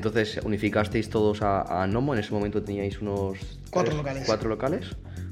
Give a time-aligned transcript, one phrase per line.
[0.00, 3.36] Entonces, unificasteis todos a, a Nomo, en ese momento teníais unos...
[3.68, 4.22] Cuatro tres- locales.
[4.24, 4.86] Cuatro locales,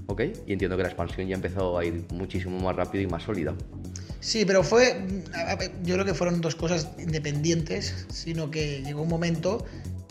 [0.08, 0.20] ok.
[0.46, 3.54] Y entiendo que la expansión ya empezó a ir muchísimo más rápido y más sólida.
[4.20, 5.06] Sí, pero fue.
[5.84, 9.64] Yo creo que fueron dos cosas independientes, sino que llegó un momento.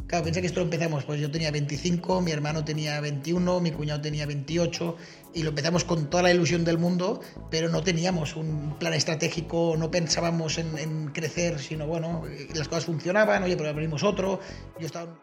[0.07, 3.71] Claro, piensa que esto lo empezamos, pues yo tenía 25, mi hermano tenía 21, mi
[3.71, 4.95] cuñado tenía 28,
[5.33, 7.19] y lo empezamos con toda la ilusión del mundo,
[7.51, 12.23] pero no teníamos un plan estratégico, no pensábamos en, crecer, sino bueno,
[12.55, 14.39] las cosas funcionaban, oye, pero abrimos otro.
[14.79, 15.19] Yo estaba.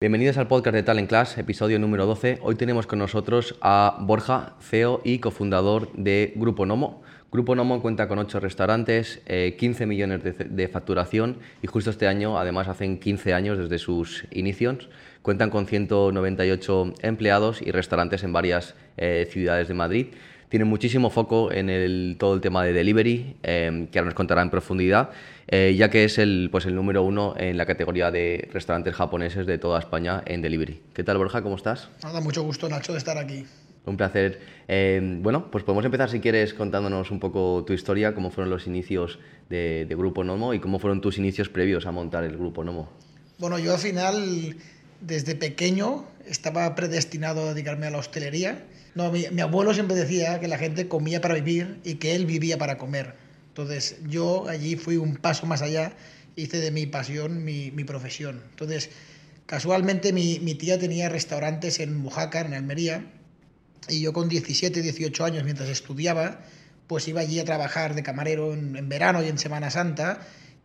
[0.00, 2.38] Bienvenidos al podcast de Talent Class, episodio número 12.
[2.40, 7.01] Hoy tenemos con nosotros a Borja, CEO y cofundador de Grupo Nomo.
[7.32, 12.38] Grupo Nomo cuenta con 8 restaurantes, eh, 15 millones de, facturación y justo este año,
[12.38, 14.90] además hacen 15 años desde sus inicios,
[15.22, 20.06] cuentan con 198 empleados y restaurantes en varias eh, ciudades de Madrid.
[20.50, 24.50] Tienen muchísimo foco en todo el tema de delivery, eh, que ahora nos contará en
[24.50, 25.08] profundidad,
[25.48, 29.46] eh, ya que es el, pues el número uno en la categoría de restaurantes japoneses
[29.46, 30.82] de toda España en delivery.
[30.92, 31.40] ¿Qué tal, Borja?
[31.40, 31.88] ¿Cómo estás?
[32.02, 33.46] Nada, mucho gusto, Nacho, de estar aquí.
[33.84, 34.40] Un placer.
[34.68, 38.66] Eh, bueno, pues podemos empezar, si quieres, contándonos un poco tu historia, cómo fueron los
[38.66, 42.88] inicios de, Grupo Nomo y cómo fueron tus inicios previos a montar el Grupo Nomo.
[43.38, 44.56] Bueno, yo al final,
[45.00, 48.64] desde pequeño, estaba predestinado a dedicarme a la hostelería.
[48.94, 52.58] No, mi, abuelo siempre decía que la gente comía para vivir y que él vivía
[52.58, 53.14] para comer.
[53.48, 55.92] Entonces, yo allí fui un paso más allá,
[56.36, 58.40] hice de mi pasión mi, mi profesión.
[58.50, 58.90] Entonces,
[59.46, 63.04] casualmente mi, mi tía tenía restaurantes en Mojácar, en Almería,
[63.88, 66.40] y yo con 17, 18 años, mientras estudiaba,
[66.86, 70.20] pues iba allí a trabajar de camarero en, en verano y en Semana Santa.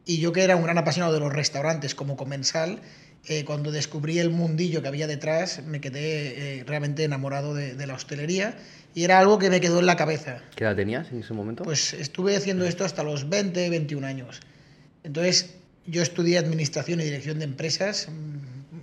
[0.06, 2.82] Y yo que era un gran apasionado de los restaurantes como comensal,
[3.30, 7.88] eh, cuando descubrí el mundillo que había detrás, me quedé eh, realmente enamorado de, de
[7.88, 8.56] la hostelería
[8.96, 10.42] y era algo que me quedó en la cabeza.
[10.56, 11.64] ¿Qué edad tenías en ese momento?
[11.64, 14.40] Pues estuve haciendo esto hasta los 20, 21 años.
[15.04, 18.08] Entonces, yo estudié Administración y Dirección de Empresas.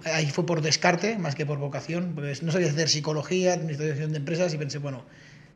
[0.04, 4.18] Ahí fue por descarte, más que por vocación, pues no sabía hacer psicología, Administración de
[4.18, 5.04] Empresas y pensé, bueno,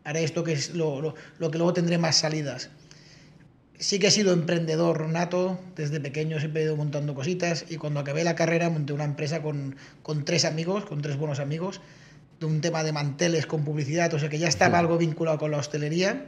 [0.05, 2.71] haré esto que es lo, lo, lo que luego tendré más salidas.
[3.79, 8.01] Sí que he sido emprendedor nato, desde pequeño siempre he ido montando cositas y cuando
[8.01, 11.81] acabé la carrera monté una empresa con, con tres amigos, con tres buenos amigos,
[12.41, 15.51] de un tema de manteles con publicidad, o sea que ya estaba algo vinculado con
[15.51, 16.27] la hostelería.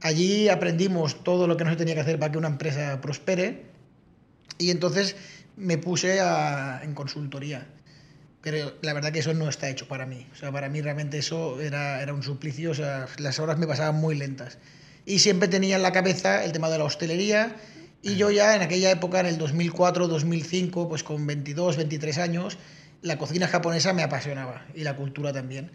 [0.00, 3.62] Allí aprendimos todo lo que no se tenía que hacer para que una empresa prospere
[4.58, 5.16] y entonces
[5.56, 7.66] me puse a- en consultoría.
[8.40, 10.26] Pero la verdad que eso no está hecho para mí.
[10.32, 12.72] O sea, para mí realmente eso era, era un suplicio.
[12.72, 14.58] O sea, las horas me pasaban muy lentas.
[15.06, 17.54] Y siempre tenía en la cabeza el tema de la hostelería.
[18.02, 22.58] Y yo ya en aquella época, en el 2004, 2005, pues con 22, 23 años,
[23.00, 25.70] la cocina japonesa me apasionaba y la cultura también.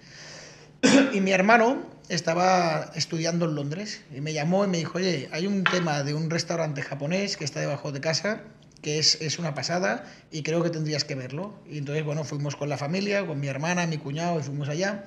[1.14, 5.48] Y mi hermano estaba estudiando en Londres y me llamó y me dijo, oye, hay
[5.48, 8.42] un tema de un restaurante japonés que está debajo de casa,
[8.82, 11.54] que es, es una pasada y creo que tendrías que verlo.
[11.70, 15.06] Y entonces, bueno, fuimos con la familia, con mi hermana, mi cuñado, y fuimos allá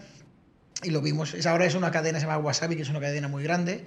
[0.83, 1.35] y lo vimos.
[1.35, 3.85] Es, ahora es una cadena, se llama Wasabi, que es una cadena muy grande.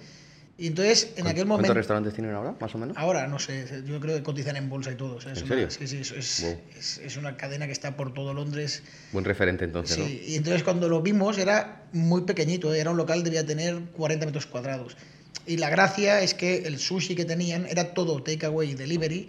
[0.56, 1.74] Y entonces, en aquel ¿Cuántos momento...
[1.74, 2.96] restaurantes tienen ahora, más o menos?
[2.96, 5.16] Ahora, no sé, yo creo que cotizan en bolsa y todo.
[5.16, 5.72] o sea, es ¿En una- serio?
[5.72, 6.62] sí, sí, es, es, Wow.
[6.78, 8.84] es- es una cadena que está por todo Londres.
[9.12, 13.24] Buen referente entonces, Sí, y entonces cuando lo vimos era muy pequeñito, era un local,
[13.24, 14.96] debía tener 40 metros cuadrados.
[15.48, 19.28] Y la gracia es que el sushi que tenían era todo takeaway y delivery,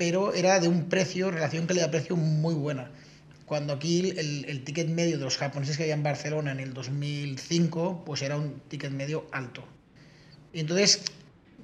[0.00, 2.90] pero era de un precio, relación calidad-precio muy buena.
[3.44, 6.72] Cuando aquí el, el ticket medio de los japoneses que había en Barcelona en el
[6.72, 9.62] 2005, pues era un ticket medio alto.
[10.54, 11.02] Y entonces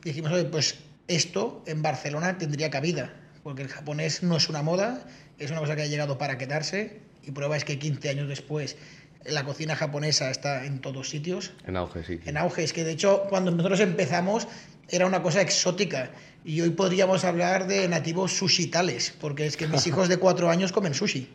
[0.04, 0.74] dijimos, oye, pues
[1.08, 3.10] esto en Barcelona tendría cabida,
[3.42, 5.06] porque el japonés no es una moda,
[5.38, 8.76] es una cosa que ha llegado para quedarse, y prueba es que 15 años después
[9.24, 11.53] la cocina japonesa está en todos sitios.
[11.66, 12.20] En auge, sí.
[12.26, 12.62] en auge.
[12.62, 14.47] Es que de hecho, cuando nosotros empezamos,
[14.88, 16.10] era una cosa exótica.
[16.44, 20.72] Y hoy podríamos hablar de nativos sushitales, porque es que mis hijos de 4 años
[20.72, 21.28] comen sushi.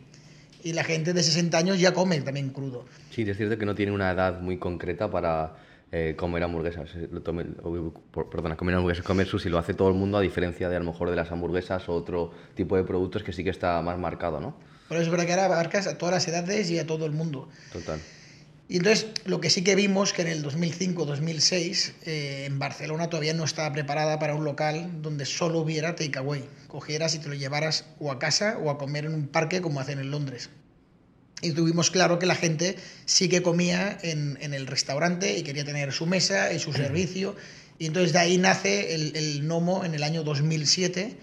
[0.64, 2.84] Y la gente de 60 años ya come también crudo.
[3.10, 5.56] Sí, es cierto que no tiene una edad muy concreta para
[5.90, 6.88] eh, comer hamburguesas.
[6.94, 7.44] Eh, lo tome-
[8.30, 10.84] perdona, comer hamburguesas, comer sushi lo hace todo el mundo a diferencia de a lo
[10.86, 14.40] mejor de las hamburguesas o otro tipo de productos que sí que está más marcado,
[14.40, 14.56] ¿no?
[14.88, 17.12] Por eso es verdad que ahora abarcas a todas las edades y a todo el
[17.12, 17.48] mundo.
[17.72, 17.98] Total.
[18.68, 23.34] Y entonces lo que sí que vimos que en el 2005-2006 eh, en Barcelona todavía
[23.34, 26.44] no estaba preparada para un local donde solo hubiera takeaway.
[26.68, 29.80] Cogieras y te lo llevaras o a casa o a comer en un parque como
[29.80, 30.48] hacen en Londres.
[31.42, 35.64] Y tuvimos claro que la gente sí que comía en, en el restaurante y quería
[35.64, 37.34] tener su mesa y su servicio.
[37.78, 41.16] Y entonces de ahí nace el, el Nomo en el año 2007,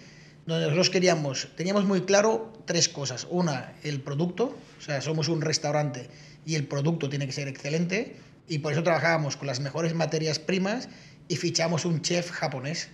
[0.45, 3.25] donde nosotros queríamos, teníamos muy claro tres cosas.
[3.29, 6.09] Una, el producto, o sea, somos un restaurante
[6.49, 8.15] y el producto tiene que ser excelente.
[8.47, 10.89] Y por eso trabajábamos con las mejores materias primas
[11.27, 12.89] y fichamos un chef japonés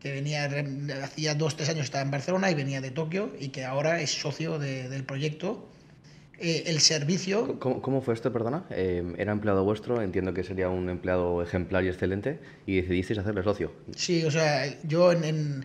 [0.00, 0.50] que venía,
[1.02, 4.10] hacía dos, tres años estaba en Barcelona y venía de Tokio y que ahora es
[4.10, 5.66] socio del proyecto.
[6.38, 7.58] Eh, el servicio...
[7.58, 8.66] ¿Cómo, ¿Cómo, fue esto, perdona?
[8.68, 13.44] Eh, era empleado vuestro, entiendo que sería un empleado ejemplar y excelente, y decidisteis hacerle
[13.44, 13.72] socio.
[13.96, 15.64] Sí, o sea, yo en,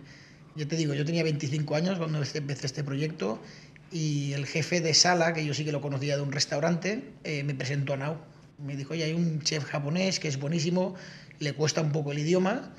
[0.56, 3.40] yo te digo, yo tenía 25 años cuando este, empecé este proyecto
[3.90, 7.42] y el jefe de sala, que yo sí que lo conocía de un restaurante, eh,
[7.44, 8.16] me presentó a Nau.
[8.58, 10.94] Me dijo, oye, hay un chef japonés que es buenísimo,
[11.38, 12.74] le cuesta un poco el idioma,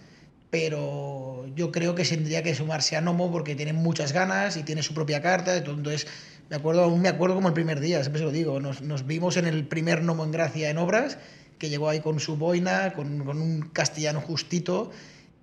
[0.50, 4.84] pero yo creo que tendría que sumarse a Nomo porque tiene muchas ganas y tiene
[4.84, 5.56] su propia carta.
[5.58, 6.08] Entonces,
[6.50, 9.08] me acuerdo, aún me acuerdo como el primer día, siempre se lo digo, nos, nos
[9.08, 11.18] vimos en el primer Nomo en Gracia en obras,
[11.58, 14.92] que llegó ahí con su boina, con, con un castellano justito,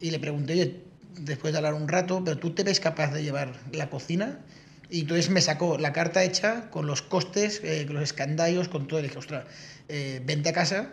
[0.00, 0.82] y le pregunté, oye,
[1.18, 4.38] después de hablar un rato, pero tú te ves capaz de llevar la cocina.
[4.90, 9.00] Y entonces me sacó la carta hecha con los costes, eh, los escandallos, con todo.
[9.00, 9.44] Y dije, ostras,
[9.88, 10.92] eh, vente a casa,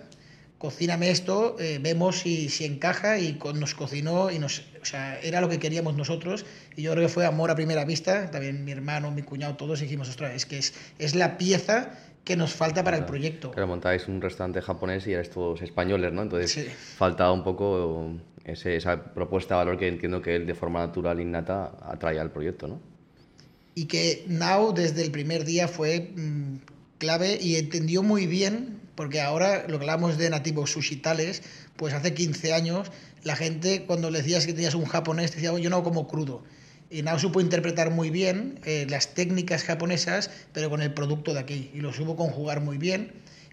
[0.57, 5.41] cocíname esto, eh, vemos si, si, encaja y nos cocinó y nos, o sea, era
[5.41, 6.45] lo que queríamos nosotros
[6.75, 9.79] y yo creo que fue amor a primera vista, también mi hermano, mi cuñado, todos
[9.79, 11.91] dijimos, ostras, es que es, es la pieza
[12.23, 13.51] que nos falta para el proyecto.
[13.51, 16.23] Pero montáis un restaurante japonés y eres todos españoles, ¿no?
[16.23, 18.13] Entonces faltaba un poco
[18.43, 22.31] ese, esa propuesta de valor que entiendo que él de forma natural, innata, atrae al
[22.31, 22.94] proyecto, ¿no?
[23.75, 26.55] Y que Now desde el primer día fue mmm,
[26.97, 31.43] clave y entendió muy bien porque ahora lo que hablamos de nativos sushitales,
[31.75, 32.91] pues hace 15 años
[33.23, 36.43] la gente cuando le decías que tenías un japonés decía, yo no como crudo.
[36.89, 41.39] Y Nao supo interpretar muy bien eh, las técnicas japonesas, pero con el producto de
[41.39, 41.71] aquí.
[41.73, 43.11] Y lo supo conjugar muy bien.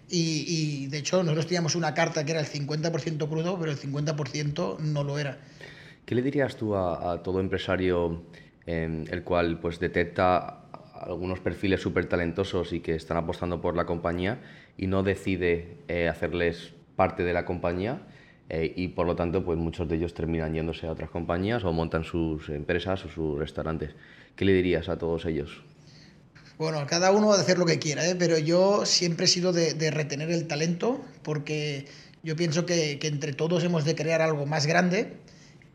[0.09, 4.79] Y, de hecho nosotros teníamos una carta que era el 50% crudo, pero el 50%
[4.79, 5.39] no lo era.
[6.05, 8.23] ¿Qué le dirías tú a todo empresario
[8.65, 10.63] el cual pues detecta
[11.05, 14.39] algunos perfiles súper talentosos y que están apostando por la compañía
[14.77, 18.01] y no decide eh, hacerles parte de la compañía
[18.49, 21.73] eh, y por lo tanto pues muchos de ellos terminan yéndose a otras compañías o
[21.73, 23.91] montan sus empresas o sus restaurantes.
[24.35, 25.61] ¿Qué le dirías a todos ellos?
[26.57, 28.15] Bueno, cada uno va a hacer lo que quiera, ¿eh?
[28.17, 31.87] pero yo siempre he sido de, retener el talento porque
[32.21, 35.17] yo pienso que entre todos hemos de crear algo más grande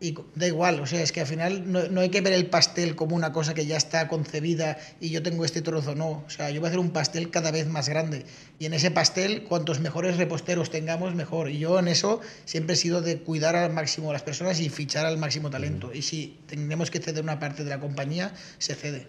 [0.00, 2.46] y da igual, o sea, es que al final no, no, hay que ver el
[2.46, 6.30] pastel como una cosa que ya está concebida y yo tengo este trozo, no, o
[6.30, 8.24] sea, yo voy a hacer un pastel cada vez más grande
[8.60, 11.50] y en ese pastel cuantos mejores reposteros tengamos, mejor.
[11.50, 14.68] Y yo en eso siempre he sido de cuidar al máximo a las personas y
[14.68, 15.92] fichar al máximo talento.
[15.92, 19.06] Y si tenemos que ceder una parte de la compañía, se cede.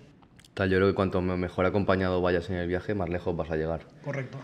[0.54, 3.56] Tal, yo creo que cuanto mejor acompañado vayas en el viaje, más lejos vas a
[3.56, 3.86] llegar.
[4.04, 4.38] Correcto.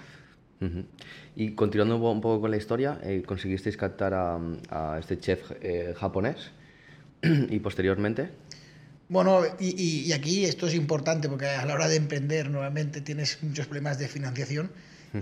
[1.35, 5.93] Y continuando un poco con la historia, eh, conseguisteis captar a, a este chef eh,
[5.97, 6.51] japonés
[7.21, 8.29] y posteriormente.
[9.07, 13.37] Bueno, y, y, aquí esto es importante porque a la hora de emprender nuevamente tienes
[13.43, 14.71] muchos problemas de financiación.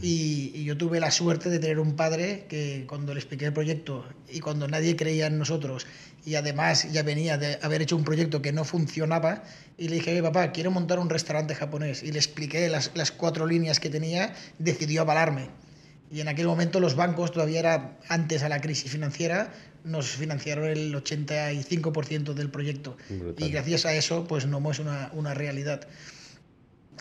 [0.02, 3.54] Y, y, yo tuve la suerte de tener un padre que cuando le expliqué el
[3.54, 5.86] proyecto y cuando nadie creía en nosotros
[6.26, 9.44] y además ya venía de haber hecho un proyecto que no funcionaba
[9.78, 13.46] y le dije, papá, quiero montar un restaurante japonés y le expliqué las, las cuatro
[13.46, 15.50] líneas que tenía, decidió avalarme.
[16.12, 19.52] Y en aquel momento los bancos, todavía era antes a la crisis financiera,
[19.84, 22.96] nos financiaron el 85% del proyecto.
[23.10, 23.48] Brutal.
[23.48, 25.88] Y gracias a eso, pues no es una, una realidad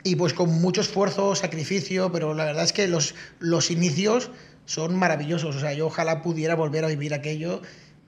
[0.04, 4.30] y pues con mucho esfuerzo, sacrificio, pero la verdad es que los, los inicios
[4.64, 5.56] son maravillosos.
[5.56, 7.62] O sea, yo ojalá pudiera volver a vivir aquello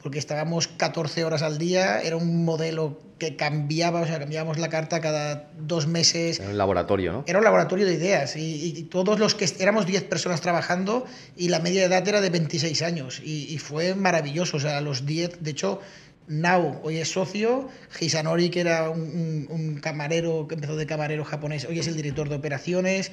[0.04, 4.68] porque estábamos 14 horas al día, era un modelo que cambiaba, o sea, cambiábamos la
[4.68, 6.40] carta cada dos meses.
[6.40, 7.24] Era un laboratorio, ¿no?
[7.26, 11.06] Era un laboratorio de ideas y, y todos los que éramos 10 personas trabajando
[11.38, 14.82] y la media de edad era de 26 años y, y fue maravilloso, o sea,
[14.82, 15.80] los 10, de hecho,
[16.26, 17.68] Now hoy es socio,
[18.00, 21.96] Hisanori, que era un, un, un, camarero que empezó de camarero japonés, hoy es el
[21.96, 23.12] director de operaciones.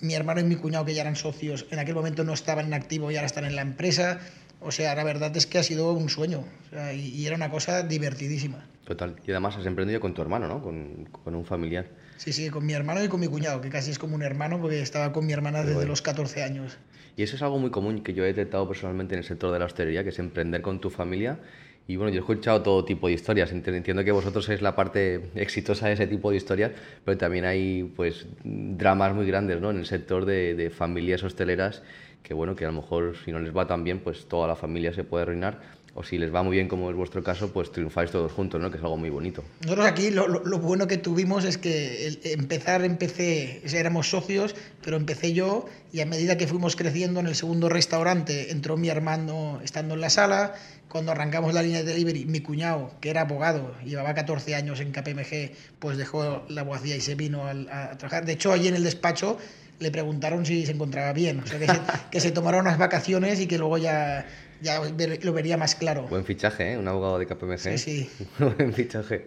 [0.00, 2.74] Mi hermano y mi cuñado, que ya eran socios, en aquel momento no estaban en
[2.74, 4.20] activo y ahora están en la empresa.
[4.60, 7.34] O sea, la verdad es que ha sido un sueño o sea, y, y, era
[7.34, 8.64] una cosa divertidísima.
[8.84, 9.16] Total.
[9.26, 10.62] Y además has emprendido con tu hermano, ¿no?
[10.62, 11.88] Con, con, un familiar.
[12.16, 14.60] Sí, sí, con mi hermano y con mi cuñado, que casi es como un hermano
[14.60, 15.90] porque estaba con mi hermana desde bueno.
[15.90, 16.78] los 14 años.
[17.16, 19.58] Y eso es algo muy común que yo he detectado personalmente en el sector de
[19.58, 21.38] la hostelería, que es emprender con tu familia
[21.88, 23.50] y bueno, yo he escuchado todo tipo de historias.
[23.52, 26.72] Entiendo que vosotros sois la parte exitosa de ese tipo de historias,
[27.04, 29.70] pero también hay pues dramas muy grandes ¿no?
[29.70, 31.82] en el sector de, de familias hosteleras
[32.22, 34.56] que bueno, que a lo mejor si no les va tan bien, pues toda la
[34.56, 35.58] familia se puede arruinar
[35.94, 38.70] o si les va muy bien, como es vuestro caso, pues triunfáis todos juntos, ¿no?
[38.70, 39.44] que es algo muy bonito.
[39.62, 44.96] Nosotros aquí lo, lo, lo bueno que tuvimos es que empezar, empecé, éramos socios, pero
[44.96, 49.60] empecé yo y a medida que fuimos creciendo en el segundo restaurante, entró mi hermano
[49.62, 50.54] estando en la sala,
[50.92, 54.92] cuando arrancamos la línea de delivery, mi cuñado, que era abogado, llevaba 14 años en
[54.92, 58.26] KPMG, pues dejó la abogacía y se vino a, a trabajar.
[58.26, 59.38] De hecho, allí en el despacho
[59.78, 61.80] le preguntaron si se encontraba bien, o sea, que se,
[62.10, 64.26] que se tomara unas vacaciones y que luego ya
[64.60, 64.80] ya
[65.22, 66.06] lo vería más claro.
[66.08, 66.78] Buen fichaje, ¿eh?
[66.78, 67.78] Un abogado de KPMG.
[67.78, 68.10] Sí, sí.
[68.38, 69.24] Buen fichaje.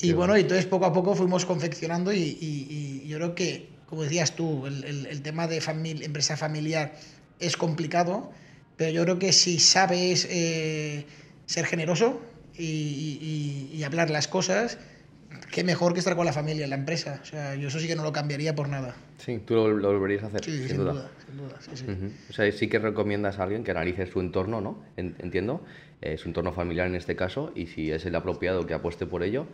[0.00, 4.34] Y bueno, y entonces poco a poco fuimos confeccionando y, yo creo que, como decías
[4.34, 6.94] tú, el, tema de familia, empresa familiar
[7.38, 8.32] es complicado,
[8.76, 11.06] pero yo creo que si sabes eh,
[11.46, 12.20] ser generoso
[12.56, 14.78] y, hablar las cosas,
[15.50, 17.20] qué mejor que estar con la familia en la empresa.
[17.22, 18.94] O sea, yo eso sí que no lo cambiaría por nada.
[19.18, 21.10] Sí, tú lo, volverías a hacer, sí, sin, duda.
[21.26, 21.86] sin duda sí, sí.
[22.30, 24.82] O sea, sí que recomiendas a alguien que analice su entorno, ¿no?
[24.96, 25.64] Entiendo,
[26.00, 29.22] eh, su entorno familiar en este caso, y si es el apropiado que apueste por
[29.22, 29.46] ello,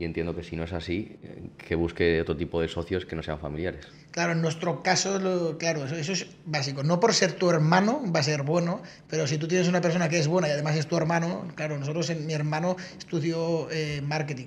[0.00, 3.14] y entiendo que si no es así, eh, que busque otro tipo de socios que
[3.14, 3.86] no sean familiares.
[4.12, 6.82] Claro, en nuestro caso, claro, eso, es básico.
[6.82, 8.80] No por ser tu hermano va a ser bueno,
[9.10, 11.78] pero si tú tienes una persona que es buena y además es tu hermano, claro,
[11.78, 14.46] nosotros, mi hermano estudió eh, marketing.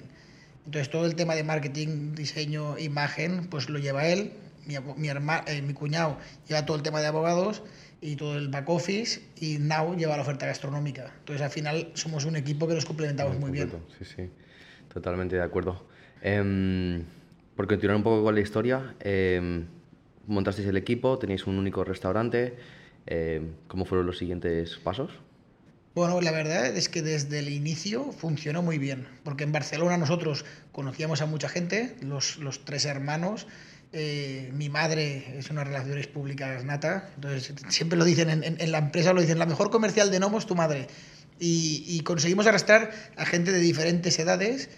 [0.66, 4.34] Entonces todo el tema de marketing, diseño, imagen, pues lo lleva él.
[4.66, 6.18] Mi, mi, eh, mi cuñado
[6.48, 7.62] lleva todo el tema de abogados
[8.02, 11.14] y todo el back office y Now lleva la oferta gastronómica.
[11.20, 13.72] Entonces al final somos un equipo que nos complementamos muy, bien.
[14.00, 14.30] Sí, sí
[14.94, 15.84] totalmente de acuerdo.
[16.22, 17.04] Eh,
[17.56, 19.66] por continuar un poco con la historia, em,
[20.28, 22.56] montasteis el equipo, tenéis un único restaurante.
[23.06, 25.12] Em, ¿Cómo fueron los siguientes pasos?
[25.94, 30.46] Bueno, la verdad es que desde el inicio funcionó muy bien, porque en Barcelona nosotros
[30.72, 33.46] conocíamos a mucha gente, los, tres hermanos.
[33.92, 38.80] Eh, mi madre es una relaciones públicas nata, entonces siempre lo dicen en, en, la
[38.80, 40.88] empresa, lo dicen, la mejor comercial de Nomo es tu madre.
[41.40, 44.70] Y, y conseguimos arrastrar a gente de diferentes edades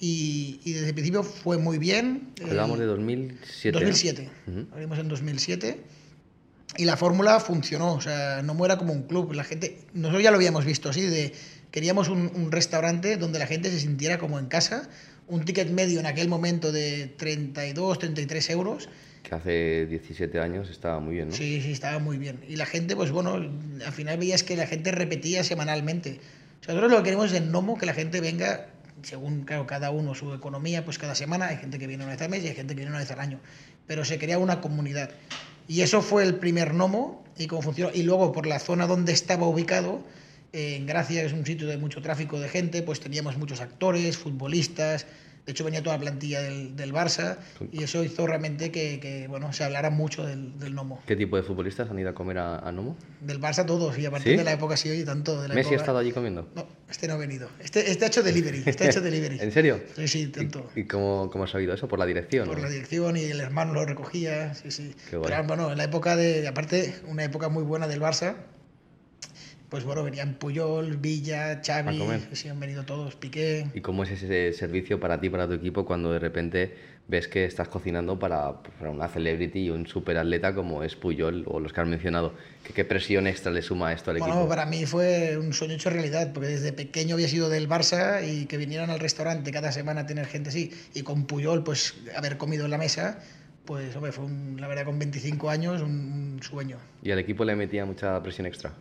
[0.00, 2.32] y, desde el principio fue muy bien.
[2.42, 3.72] Hablamos de 2007.
[3.72, 4.30] 2007.
[4.72, 5.80] Abrimos en 2007.
[6.76, 9.32] Y la fórmula funcionó, o sea, no muera como un club.
[9.32, 11.32] La gente, nosotros ya lo habíamos visto así, de
[11.70, 14.88] queríamos un, un, restaurante donde la gente se sintiera como en casa,
[15.28, 18.88] un ticket medio en aquel momento de 32, 33 euros.
[19.24, 21.34] Que hace 17 años estaba muy bien, ¿no?
[21.34, 22.44] Sí, sí, estaba muy bien.
[22.48, 26.20] Y la gente, pues bueno, al final veías que la gente repetía semanalmente.
[26.60, 28.68] O sea, nosotros lo que queremos es en Nomo, que la gente venga
[29.02, 32.22] según claro, cada uno su economía, pues cada semana hay gente que viene una vez
[32.22, 33.40] al mes y hay gente que viene una vez al año.
[33.86, 35.10] Pero se crea una comunidad.
[35.68, 37.90] Y eso fue el primer Nomo y cómo funcionó.
[37.94, 40.02] Y luego por la zona donde estaba ubicado,
[40.52, 44.16] en Gracia, que es un sitio de mucho tráfico de gente, pues teníamos muchos actores,
[44.16, 45.06] futbolistas,
[45.46, 47.36] de hecho, venía toda la plantilla del, del Barça
[47.70, 51.02] y eso hizo realmente que, que bueno, se hablara mucho del, del, Nomo.
[51.06, 52.96] ¿Qué tipo de futbolistas han ido a comer a, Nomo?
[53.20, 55.42] Del Barça todos, y a partir de la época sí, oye, tanto.
[55.42, 56.48] De la ¿Messi ha estado allí comiendo?
[56.54, 57.50] No, este no ha venido.
[57.60, 59.38] Este, este ha hecho delivery, este ha hecho delivery.
[59.38, 59.82] ¿En serio?
[59.96, 60.70] Sí, sí, tanto.
[60.74, 61.88] ¿Y, cómo, cómo has sabido eso?
[61.88, 62.48] ¿Por la dirección?
[62.48, 64.94] Por la dirección y el hermano lo recogía, sí, sí.
[65.10, 68.36] Qué Pero bueno, en la época de, aparte, una época muy buena del Barça,
[69.68, 72.00] pues bueno, venían Puyol, Villa, Xavi,
[72.32, 73.66] sí, han venido todos, Piqué.
[73.74, 76.74] ¿Y cómo es ese servicio para ti, para tu equipo, cuando de repente
[77.06, 81.60] ves que estás cocinando para, para una celebrity y un superatleta como es Puyol o
[81.60, 82.34] los que has mencionado?
[82.62, 84.48] ¿Qué, qué presión extra le suma esto al bueno, equipo?
[84.48, 88.46] para mí fue un sueño hecho realidad, porque desde pequeño había sido del Barça y
[88.46, 92.36] que vinieran al restaurante cada semana a tener gente así, y con Puyol, pues haber
[92.36, 93.18] comido en la mesa,
[93.64, 94.26] pues hombre, fue
[94.58, 96.78] la verdad con 25 años un, un sueño.
[97.02, 98.72] ¿Y al equipo le metía mucha presión extra?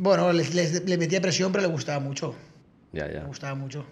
[0.00, 2.34] Bueno, le, metía presión, pero le gustaba mucho.
[2.90, 3.20] Ya, ya.
[3.20, 3.84] Le gustaba mucho.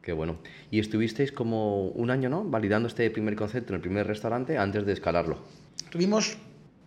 [0.00, 0.38] Qué bueno.
[0.70, 2.44] Y estuvisteis como un año, ¿no?
[2.44, 5.44] Validando este primer concepto en el primer restaurante antes de escalarlo.
[5.90, 6.38] Tuvimos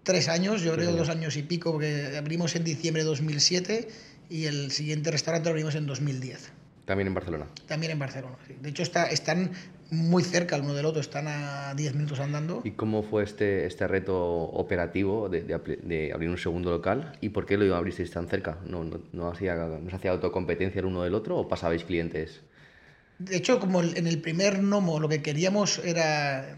[0.02, 3.88] tres años, yo creo dos años y pico, porque abrimos en diciembre de 2007
[4.32, 6.52] y el siguiente restaurante lo abrimos en 2010.
[6.86, 7.46] También en Barcelona.
[7.68, 8.56] También en Barcelona, sí.
[8.60, 9.52] De hecho, está, están
[9.94, 12.62] muy cerca el uno del otro, están a 10 minutos andando.
[12.64, 17.18] ¿Y cómo fue este, este reto operativo de, de, abrir un segundo local?
[17.22, 18.58] ¿Y por qué lo abristeis tan cerca?
[18.66, 22.42] ¿No, no, no, hacía, ¿No se hacía autocompetencia el uno del otro o pasabais clientes?
[23.20, 26.56] De hecho, como en el primer Nomo lo que queríamos era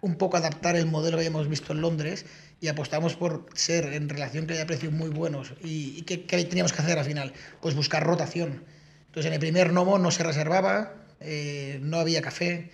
[0.00, 2.26] un poco adaptar el modelo que habíamos visto en Londres
[2.60, 5.54] y apostamos por ser en relación que haya precios muy buenos.
[5.62, 7.32] ¿Y, y qué, qué teníamos que hacer al final?
[7.60, 8.62] Pues buscar rotación
[9.08, 12.70] entonces en el primer Nomo no se reservaba, eh, no había café,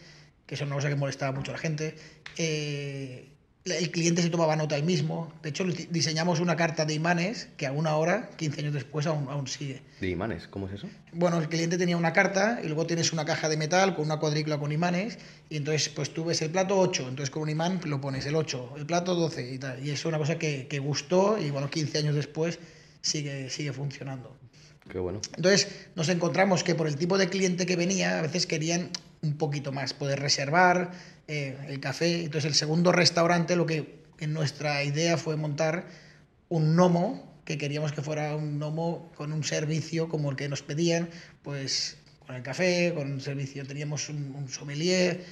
[0.47, 1.97] que eso es una cosa que molestaba mucho a la gente.
[2.37, 3.29] Eh,
[3.65, 5.33] el cliente se tomaba nota él mismo.
[5.43, 9.27] De hecho, diseñamos una carta de imanes que a una hora, 15 años después, aún,
[9.31, 9.81] aún sigue.
[10.01, 10.49] ¿De imanes?
[10.49, 10.89] ¿Cómo es eso?
[11.13, 14.19] Bueno, el cliente tenía una carta y luego tienes una caja de metal con una
[14.19, 17.81] cuadrícula con imanes y entonces pues tú ves el plato 8, entonces con un imán
[17.87, 19.79] lo pones el 8, el plato 12 y tal.
[19.79, 22.59] Y eso es una cosa que, que gustó y bueno, 15 años después
[23.01, 24.37] sigue, sigue funcionando.
[24.89, 25.21] Qué bueno.
[25.37, 28.91] Entonces nos encontramos que por el tipo de cliente que venía, a veces querían
[29.23, 30.93] un poquito más, poder reservar
[31.27, 32.25] eh, el café.
[32.25, 35.87] Entonces el segundo restaurante, lo que en nuestra idea fue montar
[36.49, 40.63] un gnomo, que queríamos que fuera un gnomo con un servicio como el que nos
[40.63, 41.09] pedían,
[41.43, 45.25] pues con el café, con un servicio, teníamos un, un sommelier,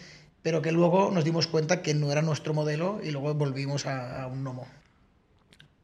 [0.43, 4.23] pero que luego nos dimos cuenta que no era nuestro modelo y luego volvimos a,
[4.23, 4.67] a un gnomo.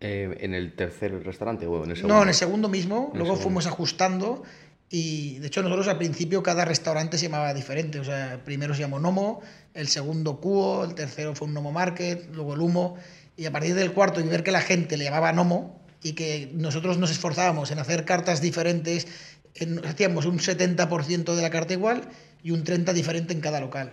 [0.00, 2.14] Eh, ¿En el tercer restaurante o en el segundo?
[2.16, 3.10] No, en el segundo mismo.
[3.14, 4.42] Luego fuimos ajustando
[4.90, 7.98] y de hecho nosotros al principio cada restaurante se llamaba diferente.
[7.98, 9.40] O sea, el primero se llamó Nomo,
[9.74, 12.96] el segundo Cuo, el tercero fue un Nomo Market, luego el Humo.
[13.36, 16.50] Y a partir del cuarto y ver que la gente le llamaba Nomo y que
[16.54, 19.06] nosotros nos esforzábamos en hacer cartas diferentes,
[19.56, 22.02] en- hacíamos un 70% de la carta igual
[22.44, 23.90] y un 30% diferente en cada local.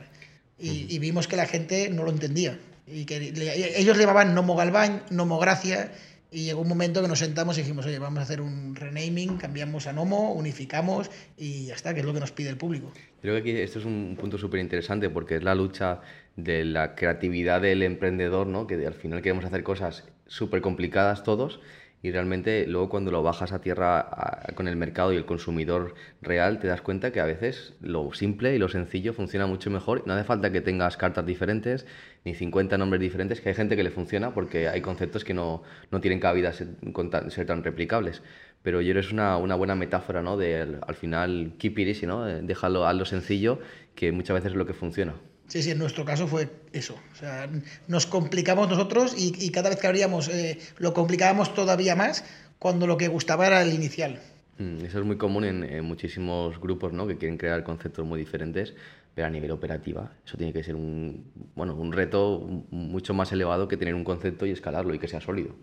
[0.60, 2.60] Y, y vimos que la gente no lo entendía.
[2.88, 5.92] Y que le- ellos le Nomo Galván, Nomo Gracia.
[6.32, 9.38] Y llegó un momento que nos sentamos y dijimos, oye, vamos a hacer un renaming,
[9.38, 12.92] cambiamos a Nomo, unificamos y ya está, que es lo que nos pide el público.
[13.22, 16.02] Creo que aquí esto es un punto súper interesante porque es la lucha
[16.36, 18.68] de la creatividad del emprendedor, ¿no?
[18.68, 21.62] Que al final queremos hacer cosas súper complicadas todos
[22.06, 26.60] y realmente luego cuando lo bajas a tierra con el mercado y el consumidor real
[26.60, 30.04] te das cuenta que a veces lo simple y lo sencillo funciona mucho mejor.
[30.06, 31.86] No hace falta que tengas cartas diferentes
[32.24, 35.64] ni 50 nombres diferentes, que hay gente que le funciona porque hay conceptos que no,
[35.92, 36.68] no tienen cabida ser,
[37.12, 38.22] tan- ser tan replicables.
[38.62, 40.38] Pero yo es una, una buena metáfora, ¿no?
[40.38, 42.28] De al, al final keep it easy, ¿no?
[42.28, 43.60] Eh, Déjalo a lo sencillo,
[43.96, 45.14] que muchas veces es lo que funciona.
[45.48, 46.96] Sí, sí, en nuestro caso fue eso.
[47.14, 47.50] O sea,
[47.88, 52.24] nos complicamos nosotros y, cada vez que abríamos eh, lo complicábamos todavía más
[52.60, 54.20] cuando lo que gustaba era el inicial.
[54.58, 57.06] Mm, Eso es muy común en, en muchísimos grupos, ¿no?
[57.08, 58.74] Que quieren crear conceptos muy diferentes,
[59.14, 61.26] pero a nivel operativa eso tiene que ser un,
[61.56, 62.40] bueno, un reto
[62.72, 65.56] mucho más elevado que tener un concepto y escalarlo y que sea sólido.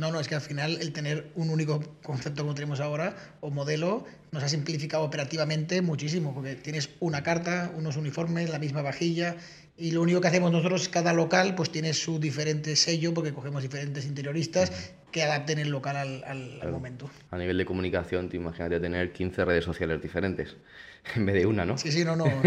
[0.00, 3.50] No, no, es que al final el tener un único concepto como tenemos ahora o
[3.50, 9.36] modelo nos ha simplificado operativamente muchísimo, porque tienes una carta, unos uniformes, la misma vajilla
[9.76, 13.62] y lo único que hacemos nosotros, cada local pues tiene su diferente sello porque cogemos
[13.62, 14.70] diferentes interioristas
[15.10, 17.10] que adapten el local al, al- al momento.
[17.30, 20.56] A nivel de comunicación, te imagínate tener 15 redes sociales diferentes
[21.16, 21.76] en vez de una, ¿no?
[21.78, 22.40] Sí, sí, no, no.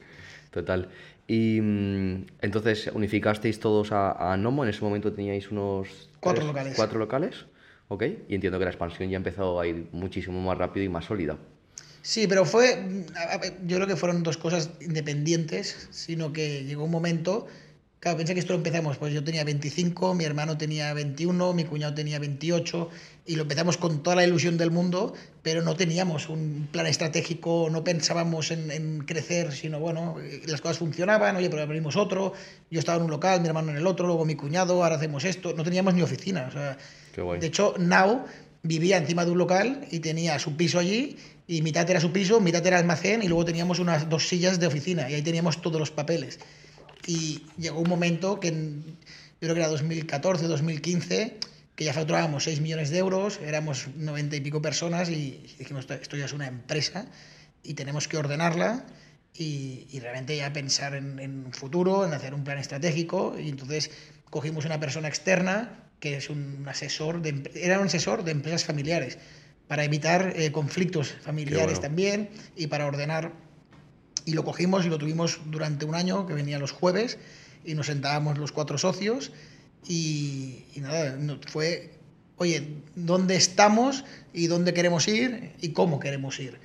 [0.50, 0.88] Total.
[1.28, 6.08] Y mm, entonces unificasteis todos a, a Nomo, en ese momento teníais unos...
[6.20, 6.72] Cuatro tres- locales.
[6.74, 7.44] Cuatro locales,
[7.88, 8.02] ok.
[8.28, 11.36] Y entiendo que la expansión ya empezó a ir muchísimo más rápido y más sólida.
[12.00, 12.78] Sí, pero fue,
[13.14, 17.46] a- yo creo que fueron dos cosas independientes, sino que llegó un momento,
[18.00, 21.64] claro, pensé que esto lo empezamos, pues yo tenía 25, mi hermano tenía 21, mi
[21.64, 22.88] cuñado tenía 28,
[23.26, 27.68] y lo empezamos con toda la ilusión del mundo, pero no teníamos un plan estratégico,
[27.70, 32.32] no pensábamos en, en crecer, sino bueno, eh, las cosas funcionaban, oye, pero abrimos otro,
[32.70, 35.24] yo estaba en un local, mi hermano en el otro, luego mi cuñado, ahora hacemos
[35.24, 36.78] esto, no teníamos ni oficina, o sea,
[37.12, 37.40] Qué guay.
[37.40, 38.24] de hecho, Now
[38.62, 42.40] vivía encima de un local y tenía su piso allí, y mitad era su piso,
[42.40, 45.80] mitad era almacén, y luego teníamos unas dos sillas de oficina, y ahí teníamos todos
[45.80, 46.38] los papeles.
[47.08, 48.84] Y llegó un momento que, en-
[49.40, 51.38] yo creo que era 2014, 2015,
[51.74, 56.16] que ya facturábamos 6 millones de euros, éramos 90 y pico personas, y dijimos, esto,
[56.18, 57.06] ya es una empresa,
[57.62, 58.84] y tenemos que ordenarla,
[59.34, 63.48] y, y realmente ya pensar en, en un futuro, en hacer un plan estratégico, y
[63.48, 63.90] entonces
[64.28, 69.18] cogimos una persona externa que es un asesor, de, era un asesor de empresas familiares,
[69.66, 71.80] para evitar eh, conflictos familiares bueno.
[71.80, 73.32] también y para ordenar.
[74.28, 77.16] Y lo cogimos y lo tuvimos durante un año, que venía los jueves,
[77.64, 79.32] y nos sentábamos los cuatro socios,
[79.86, 81.94] y, y nada, fue,
[82.36, 86.58] oye, ¿dónde estamos y dónde queremos ir y cómo queremos ir?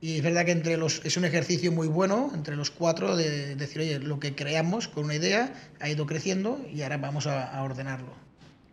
[0.00, 3.56] Y es verdad que entre los, es un ejercicio muy bueno entre los cuatro de
[3.56, 7.48] decir, oye, lo que creamos con una idea ha ido creciendo y ahora vamos a,
[7.52, 8.14] a ordenarlo.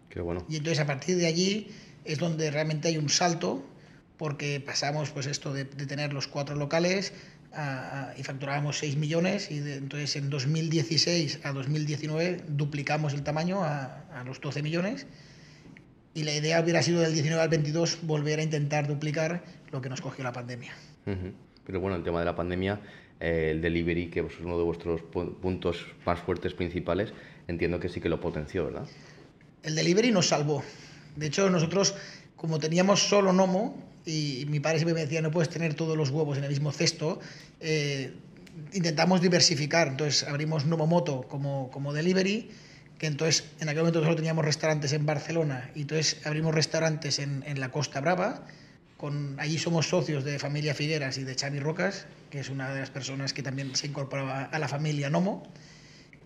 [0.10, 0.46] Qué bueno.
[0.48, 1.70] Y entonces a partir de allí
[2.04, 3.66] es donde realmente hay un salto,
[4.18, 7.12] porque pasamos pues esto de, de tener los cuatro locales
[7.54, 13.24] a- a- y facturábamos 6 millones y de- entonces en 2016 a 2019 duplicamos el
[13.24, 15.08] tamaño a, a los 12 millones
[16.14, 19.90] y la idea hubiera sido del 19 al 22 volver a intentar duplicar lo que
[19.90, 20.74] nos cogió la pandemia.
[21.66, 22.80] Pero bueno, el tema de la pandemia,
[23.20, 27.14] eh, el delivery, que es uno de vuestros pu- puntos más fuertes principales,
[27.48, 28.88] entiendo que sí que lo potenció, ¿verdad?
[29.64, 30.64] El delivery nos salvó.
[31.16, 31.96] De hecho, nosotros,
[32.36, 36.10] como teníamos solo Nomo, y mi padre siempre me decía, no puedes tener todos los
[36.12, 37.20] huevos en el mismo cesto,
[37.60, 38.14] eh,
[38.74, 39.88] intentamos diversificar.
[39.88, 42.50] Entonces, abrimos Nomomoto como, como delivery,
[43.00, 47.44] que entonces en aquel momento solo teníamos restaurantes en Barcelona, y entonces abrimos restaurantes en,
[47.46, 48.46] en la Costa Brava.
[48.98, 52.80] Con, allí somos socios de Familia Figueras y de Xavi Rocas, que es una de
[52.80, 55.44] las personas que también se incorporaba a la familia Nomo.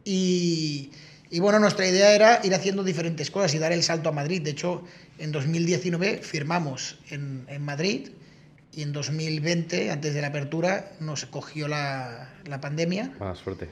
[0.06, 0.92] Y,
[1.32, 4.42] y bueno, nuestra idea era ir haciendo diferentes cosas y dar el salto a Madrid.
[4.42, 4.84] De hecho,
[5.20, 8.10] en 2019 firmamos en, en Madrid
[8.72, 13.14] y en 2020, antes de la apertura, nos cogió la, la pandemia.
[13.20, 13.70] Mala suerte.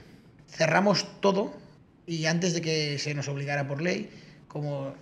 [0.48, 1.54] Cerramos todo
[2.06, 4.10] y antes de que se nos obligara por ley,
[4.48, 4.94] como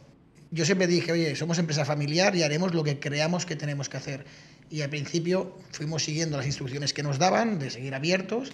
[0.51, 3.97] yo siempre dije, oye, somos empresa familiar y haremos lo que creamos que tenemos que
[3.97, 4.25] hacer.
[4.69, 8.53] Y al principio fuimos siguiendo las instrucciones que nos daban de seguir abiertos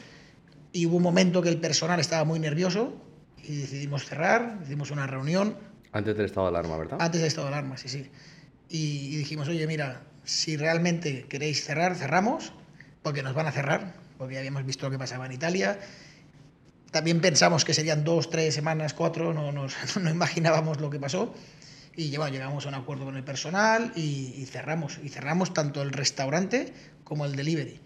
[0.74, 2.94] y hubo un momento que el personal estaba muy nervioso
[3.44, 5.58] y decidimos cerrar, hicimos una reunión
[5.92, 6.98] Antes del estado de alarma, ¿verdad?
[7.02, 8.10] Antes del estado de alarma, sí, sí.
[8.70, 12.54] Y, y dijimos, oye, mira, si realmente queréis cerrar, cerramos,
[13.02, 15.80] porque nos van a cerrar, porque ya habíamos visto lo que pasaba en Italia.
[16.92, 21.34] También pensamos que serían dos, tres semanas, cuatro, no, nos, no imaginábamos lo que pasó.
[21.96, 25.00] Y bueno, llegamos a un acuerdo con el personal y, y, cerramos.
[25.04, 26.74] Y cerramos tanto el restaurante
[27.04, 27.80] como el delivery.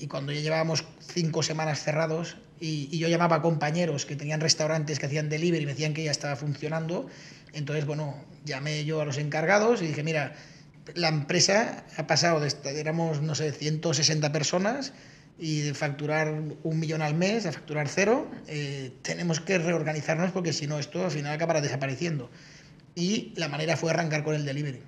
[0.00, 4.40] Y cuando ya llevábamos cinco semanas cerrados y, y, yo llamaba a compañeros que tenían
[4.40, 7.06] restaurantes que hacían delivery y me decían que ya estaba funcionando,
[7.52, 10.34] entonces, bueno, llamé yo a los encargados y dije, mira,
[10.94, 14.92] la empresa ha pasado de, éramos, no sé, 160 personas
[15.38, 20.52] y de facturar un millón al mes a facturar cero, eh, tenemos que reorganizarnos porque
[20.52, 22.30] si no esto al final acabará desapareciendo.
[22.94, 24.80] Y la manera fue arrancar con el delivery.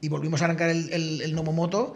[0.00, 1.94] Y volvimos a arrancar el, el, el Nomomoto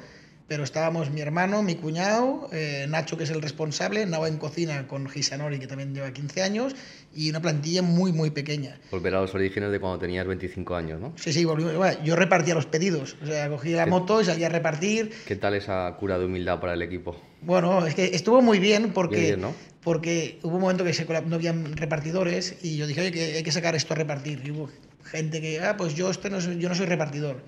[0.48, 4.87] pero estábamos mi hermano, mi cuñado, eh, Nacho, que es el responsable, Nava en cocina
[4.87, 6.76] con Hisanori, que también lleva 15 años,
[7.14, 8.78] y una plantilla muy, muy pequeña.
[8.90, 11.12] Volver a los orígenes de cuando tenías 25 años, ¿no?
[11.16, 11.74] Sí, sí, volvimos.
[11.74, 15.12] Bueno, yo repartía los pedidos, o sea, cogía la moto y salía a repartir.
[15.26, 17.20] ¿Qué tal esa cura de humildad para el equipo?
[17.42, 19.54] Bueno, es que estuvo muy bien porque, Bien, bien, ¿no?
[19.82, 23.42] porque hubo un momento que se, no había repartidores y yo dije, oye, que hay
[23.42, 24.42] que sacar esto a repartir.
[24.44, 24.70] Y hubo
[25.02, 27.42] gente que, ah, pues yo, este no, soy, yo no soy repartidor.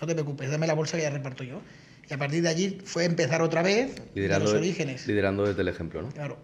[0.00, 1.60] No te preocupes, dame la bolsa que ya reparto yo.
[2.08, 5.06] Y a partir de allí fue empezar otra vez liderando, de los orígenes.
[5.06, 6.08] Liderando desde el ejemplo, ¿no?
[6.10, 6.38] Claro.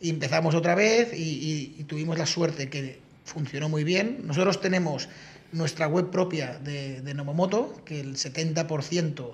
[0.00, 4.22] Y empezamos otra vez y, y, y, tuvimos la suerte que funcionó muy bien.
[4.24, 5.08] Nosotros tenemos
[5.52, 9.32] nuestra web propia de, de Nomomoto, que el 70%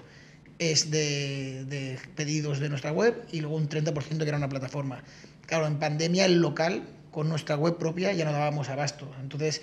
[0.59, 5.03] es de, de, pedidos de nuestra web y luego un 30% que era una plataforma.
[5.47, 9.11] Claro, en pandemia el local con nuestra web propia ya no dábamos abasto.
[9.21, 9.63] Entonces,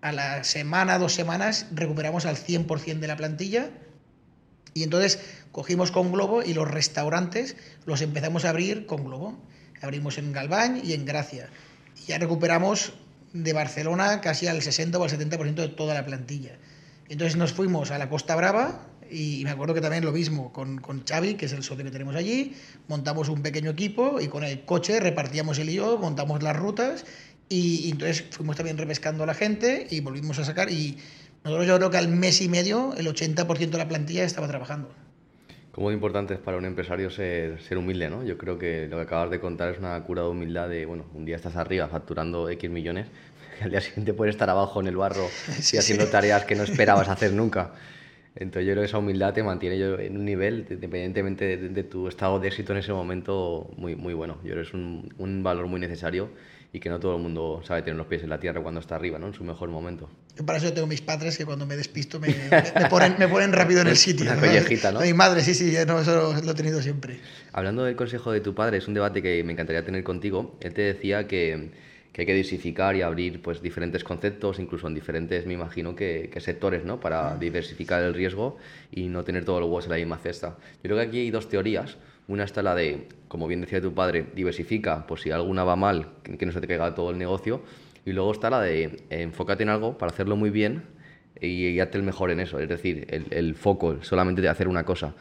[0.00, 3.70] a la semana, dos semanas, recuperamos al 100% de la plantilla
[4.74, 5.18] y entonces
[5.52, 9.38] cogimos con Globo y los restaurantes los empezamos a abrir con Globo.
[9.80, 11.48] Abrimos en Galván y en Gracia.
[11.96, 12.92] Y ya recuperamos
[13.32, 16.58] de Barcelona casi al 60 o al 70% de toda la plantilla.
[17.08, 20.78] Entonces nos fuimos a la Costa Brava y me acuerdo que también lo mismo con,
[20.78, 22.54] con Xavi, que es el socio que tenemos allí,
[22.88, 27.06] montamos un pequeño equipo y con el coche repartíamos el lío, montamos las rutas
[27.48, 30.98] y, entonces fuimos también repescando a la gente y volvimos a sacar y
[31.44, 34.90] nosotros yo creo que al mes y medio el 80% de la plantilla estaba trabajando.
[35.72, 38.24] Cómo importante es para un empresario ser, ser, humilde, ¿no?
[38.24, 41.04] Yo creo que lo que acabas de contar es una cura de humildad de, bueno,
[41.14, 43.06] un día estás arriba facturando X millones,
[43.60, 45.28] y al día siguiente puedes estar abajo en el barro
[45.60, 46.10] sí, y haciendo sí.
[46.10, 47.74] tareas que no esperabas hacer nunca.
[48.34, 51.68] Entonces yo creo que esa humildad te mantiene yo en un nivel, independientemente de, de,
[51.68, 54.38] de, tu estado de éxito en ese momento, muy, muy bueno.
[54.42, 56.28] Yo creo que es un, un valor muy necesario
[56.72, 58.96] y que no todo el mundo sabe tener los pies en la tierra cuando está
[58.96, 59.28] arriba, ¿no?
[59.28, 60.08] En su mejor momento.
[60.38, 63.52] Yo para eso tengo mis padres que cuando me despisto me, me, ponen, me ponen
[63.52, 64.24] rápido en el sitio.
[64.30, 64.92] Una ¿no?
[64.92, 65.00] ¿no?
[65.00, 67.18] Mi madre, sí, sí, no, eso lo he tenido siempre.
[67.52, 70.56] Hablando del consejo de tu padre, es un debate que me encantaría tener contigo.
[70.60, 71.70] Él te decía que,
[72.12, 76.30] que hay que diversificar y abrir pues, diferentes conceptos, incluso en diferentes, me imagino, que,
[76.32, 77.00] que sectores, ¿no?
[77.00, 77.40] Para mm.
[77.40, 78.58] diversificar el riesgo
[78.92, 80.56] y no tener todos los huevos en la misma cesta.
[80.76, 81.96] Yo creo que aquí hay dos teorías.
[82.28, 86.10] Una está la de, como bien decía tu padre, diversifica, por si alguna va mal,
[86.22, 87.62] que no se te caiga todo el negocio.
[88.08, 90.82] Y luego está la de eh, enfócate en algo para hacerlo muy bien
[91.40, 92.58] y, y hazte el mejor en eso.
[92.58, 95.14] Es decir, el, el foco solamente de hacer una cosa.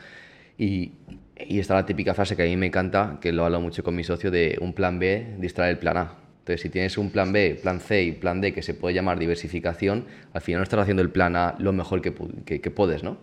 [0.57, 0.93] Y,
[1.37, 3.95] y está la típica frase que a mí me encanta, que lo hablo mucho con
[3.95, 6.15] mi socio, de un plan B distrae el plan A.
[6.39, 9.19] Entonces, si tienes un plan B, plan C y plan D que se puede llamar
[9.19, 12.13] diversificación, al final no estás haciendo el plan A lo mejor que,
[12.45, 13.17] que, que puedes, ¿no?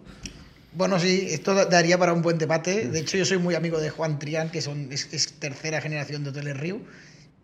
[0.74, 2.88] Bueno, sí, esto daría para un buen debate.
[2.88, 6.22] De hecho, yo soy muy amigo de Juan Trián, que son, es, es tercera generación
[6.22, 6.80] de Hoteles Río,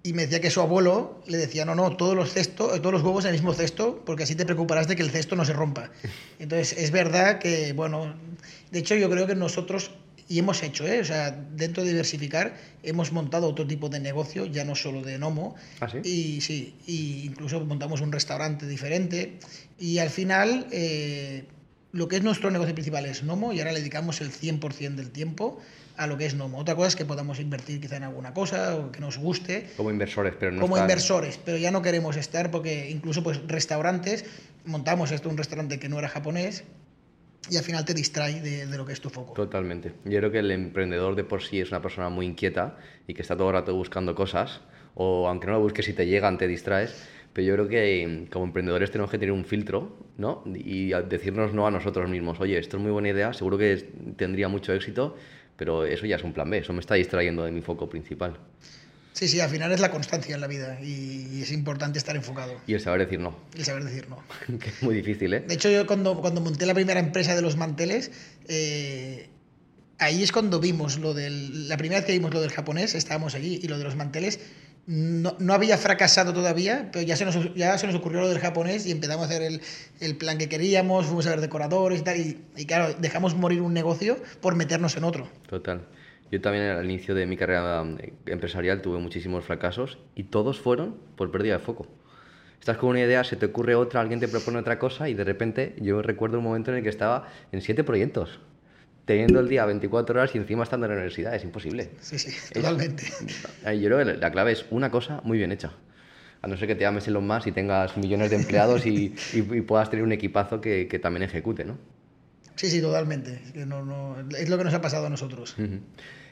[0.02, 3.02] y me decía que su abuelo le decía, no, no, todos los, cestos, todos los
[3.02, 5.52] huevos en el mismo cesto, porque así te preocuparás de que el cesto no se
[5.52, 5.90] rompa.
[6.38, 8.14] Entonces, es verdad que, bueno,
[8.70, 9.90] de hecho yo creo que nosotros,
[10.26, 11.00] y hemos hecho, ¿eh?
[11.00, 15.18] o sea, dentro de diversificar, hemos montado otro tipo de negocio, ya no solo de
[15.18, 15.98] Nomo, ¿Ah, sí?
[16.02, 19.38] y sí, y incluso montamos un restaurante diferente,
[19.78, 20.66] y al final...
[20.70, 21.44] Eh,
[21.92, 25.10] lo que es nuestro negocio principal es Nomo y ahora le dedicamos el 100% del
[25.10, 25.58] tiempo
[26.00, 26.58] a lo que es Nomo.
[26.58, 29.68] Otra cosa es que podamos invertir quizá en alguna cosa o que nos guste.
[29.76, 30.88] Como inversores, pero no Como estar...
[30.88, 34.24] inversores, pero ya no queremos estar porque incluso pues restaurantes,
[34.64, 36.64] montamos esto un restaurante que no era japonés
[37.50, 39.34] y al final te distrae de, de, lo que es tu foco.
[39.34, 39.92] Totalmente.
[40.06, 43.20] Yo creo que el emprendedor de por sí es una persona muy inquieta y que
[43.20, 44.62] está todo el rato buscando cosas
[44.94, 46.94] o aunque no lo busques si te llegan te distraes
[47.32, 50.42] pero yo creo que como emprendedores tenemos que tener un filtro, ¿no?
[50.46, 53.76] Y decirnos no a nosotros mismos, oye, esto es muy buena idea, seguro que
[54.16, 55.16] tendría mucho éxito,
[55.60, 58.34] pero eso ya es un plan B, eso me está distrayendo de mi foco principal.
[59.12, 62.58] Sí, sí, al final es la constancia en la vida y es importante estar enfocado.
[62.66, 63.36] Y el saber decir no.
[63.54, 64.24] Y el saber decir no.
[64.58, 65.40] que es muy difícil, ¿eh?
[65.40, 68.10] De hecho, yo cuando, cuando monté la primera empresa de los manteles,
[68.48, 69.28] eh,
[69.98, 71.68] ahí es cuando vimos lo del...
[71.68, 74.40] La primera vez que vimos lo del japonés, estábamos allí, y lo de los manteles
[74.90, 78.40] no, no, había fracasado todavía, pero ya se, nos, ya se nos ocurrió lo del
[78.40, 79.60] japonés y empezamos a hacer el,
[80.00, 83.62] el plan que queríamos, fuimos a ver decoradores y tal, y, y, claro, dejamos morir
[83.62, 85.28] un negocio por meternos en otro.
[85.48, 85.82] Total.
[86.32, 90.96] Yo también al inicio de mi carrera eh, empresarial tuve muchísimos fracasos y todos fueron
[91.14, 91.86] por pérdida de foco.
[92.58, 95.22] Estás con una idea, se te ocurre otra, alguien te propone otra cosa y de
[95.22, 98.40] repente yo recuerdo un momento en el que estaba en siete proyectos
[99.04, 101.34] teniendo el día 24 horas y encima estando en la universidad.
[101.34, 101.90] Es imposible.
[102.00, 103.04] Sí, sí, totalmente.
[103.64, 105.72] yo creo que la clave es una cosa muy bien hecha.
[106.42, 109.14] A no ser que te llames en los más y tengas millones de empleados y,
[109.32, 111.76] y, puedas tener un equipazo que, que, también ejecute, ¿no?
[112.56, 113.40] Sí, sí, totalmente.
[113.54, 115.56] Es, no, no, es lo que nos ha pasado a nosotros.
[115.58, 115.80] Uh -huh.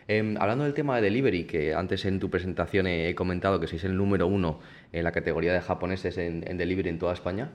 [0.08, 3.66] eh, hablando del tema de delivery, que antes en tu presentación he, he, comentado que
[3.66, 4.60] sois el número uno
[4.92, 7.52] en la categoría de japoneses en, en delivery en toda España.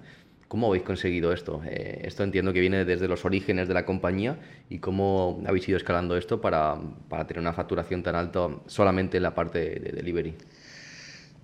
[0.54, 1.64] ¿Cómo habéis conseguido esto?
[1.66, 4.38] Eh, esto entiendo que viene desde los orígenes de la compañía
[4.70, 9.24] y cómo habéis ido escalando esto para, para tener una facturación tan alta solamente en
[9.24, 10.36] la parte de, de delivery.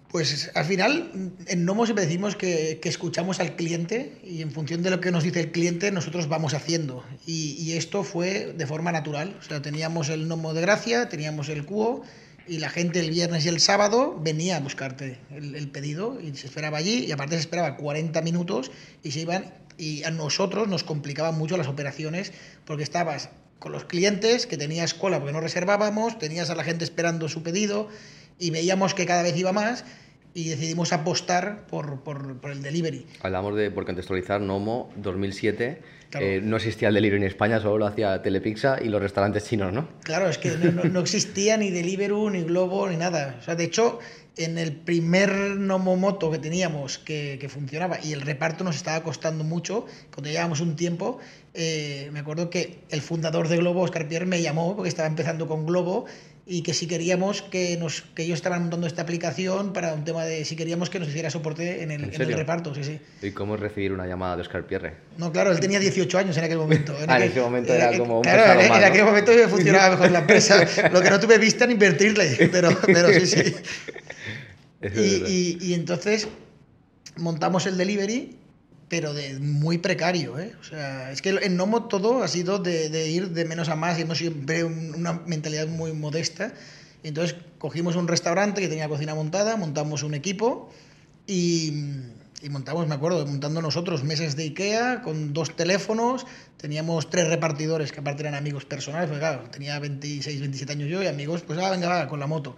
[0.10, 1.12] Pues al final
[1.48, 5.10] en Nomo siempre decimos que, que, escuchamos al cliente y en función de lo que
[5.10, 7.04] nos dice el cliente nosotros vamos haciendo.
[7.26, 9.36] Y, y, esto fue de forma natural.
[9.40, 12.04] O sea, teníamos el Nomo de Gracia, teníamos el Cuo
[12.50, 16.48] y la gente el viernes y el sábado venía a buscarte el, pedido y se
[16.48, 18.72] esperaba allí y aparte se esperaba 40 minutos
[19.04, 22.34] y se iban y a nosotros nos complicaban mucho las operaciones
[22.66, 26.84] porque estabas con los clientes que tenías cola porque no reservábamos, tenías a la gente
[26.84, 27.88] esperando su pedido
[28.40, 29.86] y veíamos que cada vez iba más
[30.34, 33.06] y decidimos apostar por, por, por el delivery.
[33.22, 36.26] Hablamos de, por contextualizar, Nomo 2007, claro.
[36.26, 39.74] eh, no existía el delivery en España, solo lo hacía Telepizza y los restaurantes chinos,
[39.74, 39.88] ¿no?
[40.04, 43.38] Claro, es que no, no existía ni Deliveroo, ni Globo, ni nada.
[43.40, 44.00] O sea, de hecho,
[44.38, 49.04] en el primer Nomo Moto que teníamos que, que funcionaba y el reparto nos estaba
[49.04, 51.20] costando mucho, cuando llevábamos un tiempo,
[51.54, 55.48] eh, me acuerdo que el fundador de Globo, Oscar Pierre, me llamó porque estaba empezando
[55.48, 56.06] con Globo
[56.52, 60.26] y que si queríamos que, nos, que ellos estaban montando esta aplicación para un tema
[60.26, 62.74] de si queríamos que nos hiciera soporte en el, ¿En en el reparto.
[62.74, 63.00] Sí, sí.
[63.22, 64.96] ¿Y cómo es recibir una llamada de Oscar Pierre?
[65.18, 67.00] No, claro, él tenía 18 años en aquel momento.
[67.00, 69.92] En, ah, aquel, en ese momento era, como un Claro, en, en aquel momento funcionaba
[69.92, 70.66] mejor la empresa.
[70.92, 73.56] Lo que no tuve vista en invertirle, pero, pero sí, sí.
[74.96, 76.30] Y, y, y entonces
[77.18, 78.39] montamos el delivery
[78.90, 80.54] pero de muy precario, ¿eh?
[80.60, 83.76] O sea, es que en Nomo todo ha sido de, de ir de menos a
[83.76, 86.54] más y hemos siempre una mentalidad muy modesta.
[87.04, 90.70] Entonces cogimos un restaurante que tenía cocina montada, montamos un equipo
[91.28, 91.72] y,
[92.42, 96.26] y, montamos, me acuerdo, montando nosotros mesas de Ikea con dos teléfonos,
[96.58, 101.04] teníamos tres repartidores que aparte eran amigos personales, porque claro, tenía 26, 27 años yo
[101.04, 102.58] y amigos, pues ah, venga, va, con la moto.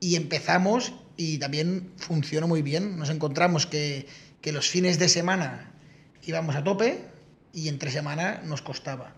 [0.00, 2.96] Y empezamos y también funcionó muy bien.
[2.96, 4.06] Nos encontramos que
[4.40, 5.72] que los fines de semana
[6.24, 7.00] íbamos a tope
[7.52, 9.14] y entre semana nos costaba.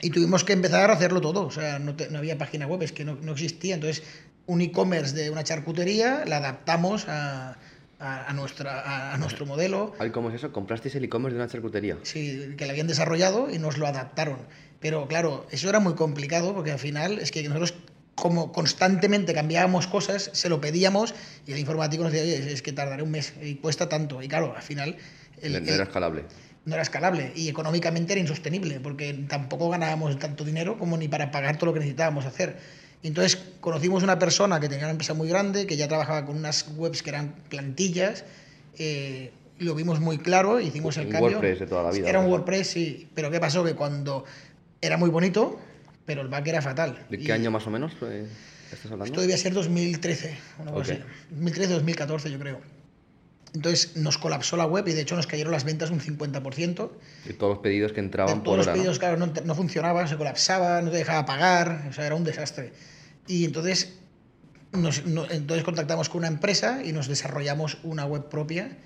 [0.00, 2.82] Y tuvimos que empezar a hacerlo todo, o sea, no, te, no había página web,
[2.82, 3.74] es que no, no existía.
[3.74, 4.02] Entonces,
[4.46, 7.56] un e-commerce de una charcutería la adaptamos a,
[8.00, 9.94] a, a, nuestra, a, a nuestro modelo.
[10.12, 10.52] ¿Cómo es eso?
[10.52, 11.98] ¿Comprasteis el e-commerce de una charcutería?
[12.02, 14.38] Sí, que lo habían desarrollado y nos lo adaptaron.
[14.80, 17.74] Pero claro, eso era muy complicado porque al final es que nosotros
[18.22, 21.12] como constantemente cambiábamos cosas, se lo pedíamos
[21.44, 24.22] y el informático nos decía, oye, es que tardaré un mes y cuesta tanto.
[24.22, 24.96] Y claro, al final...
[25.40, 26.22] El, no era escalable.
[26.64, 31.32] No era escalable y económicamente era insostenible porque tampoco ganábamos tanto dinero como ni para
[31.32, 32.58] pagar todo lo que necesitábamos hacer.
[33.02, 36.36] Y entonces conocimos una persona que tenía una empresa muy grande, que ya trabajaba con
[36.36, 38.24] unas webs que eran plantillas,
[38.78, 41.38] eh, lo vimos muy claro, hicimos el un cambio.
[41.38, 42.08] WordPress de toda la vida.
[42.08, 43.64] Era un WordPress, sí, pero ¿qué pasó?
[43.64, 44.24] Que cuando
[44.80, 45.58] era muy bonito,
[46.04, 47.06] pero el back era fatal.
[47.08, 48.26] ¿De qué y año más o menos eh,
[48.72, 49.04] estás hablando?
[49.06, 51.04] Esto debía ser 2013, una cosa okay.
[51.04, 51.62] así.
[51.62, 52.60] 2013-2014 yo creo.
[53.54, 56.90] Entonces nos colapsó la web y de hecho nos cayeron las ventas un 50%.
[57.28, 59.00] Y todos los pedidos que entraban de todos los hora, pedidos, ¿no?
[59.00, 62.72] claro, no, no, funcionaba, se colapsaba, no te dejaba pagar, o sea, era un desastre.
[63.26, 63.98] Y entonces,
[64.72, 68.78] nos, no, entonces contactamos con una empresa y nos desarrollamos una web propia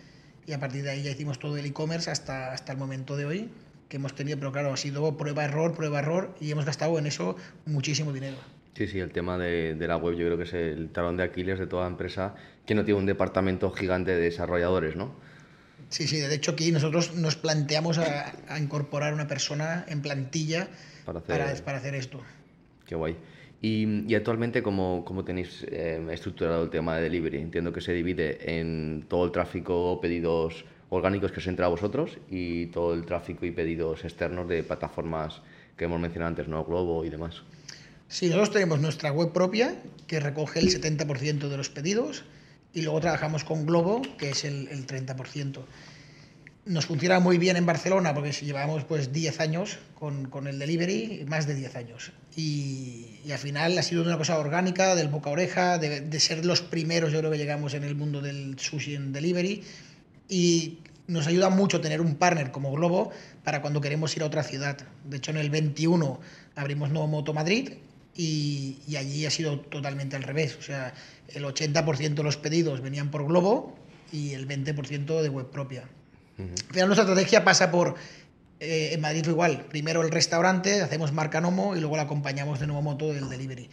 [0.47, 3.25] y a partir de ahí ya hicimos todo el e-commerce hasta, hasta el momento de
[3.25, 3.51] hoy
[3.89, 8.13] que hemos tenido, pero claro, ha sido prueba-error, prueba-error y hemos gastado en eso muchísimo
[8.13, 8.37] dinero.
[8.75, 11.23] Sí, sí, el tema de, de, la web yo creo que es el talón de
[11.23, 12.35] Aquiles de toda empresa
[12.67, 15.15] que no tiene un departamento gigante de desarrolladores, ¿no?
[15.89, 20.69] Sí, sí, de hecho aquí nosotros nos planteamos a, a incorporar una persona en plantilla
[21.05, 22.21] para hacer, para, para hacer esto.
[22.87, 23.17] Qué guay.
[23.63, 27.39] Y, y, actualmente, ¿cómo, cómo tenéis eh, estructurado el tema de delivery?
[27.39, 32.19] Entiendo que se divide en todo el tráfico, pedidos orgánicos que os entra a vosotros
[32.31, 35.43] y todo el tráfico y pedidos externos de plataformas
[35.77, 36.65] que hemos mencionado antes, ¿no?
[36.65, 37.43] Globo y demás.
[38.09, 39.75] Sí, nosotros tenemos nuestra web propia
[40.07, 42.25] que recoge el 70% de los pedidos
[42.73, 45.59] y luego trabajamos con Globo, que es el, el 30%.
[46.67, 51.25] nos funciona muy bien en Barcelona porque llevamos pues 10 años con, con el delivery,
[51.27, 52.13] más de 10 años.
[52.37, 56.21] Y, y, al final ha sido una cosa orgánica, del boca a oreja, de, de,
[56.21, 59.63] ser los primeros, yo creo que llegamos en el mundo del sushi en delivery.
[60.29, 63.11] Y nos ayuda mucho tener un partner como Globo
[63.45, 64.79] para cuando queremos ir a otra ciudad.
[65.05, 66.21] De hecho, en el 21
[66.57, 67.75] abrimos Nuevo Moto Madrid
[68.15, 70.57] y, y allí ha sido totalmente al revés.
[70.59, 70.95] O sea,
[71.29, 73.77] el 80% de los pedidos venían por Globo
[74.13, 75.85] y el 20% de web propia.
[76.39, 76.51] Uh -huh.
[76.51, 77.95] Al final, nuestra estrategia pasa por
[78.59, 79.67] eh, en Madrid fue igual.
[79.69, 83.69] Primero el restaurante, hacemos marca Nomo y luego la acompañamos de nuevo moto del delivery.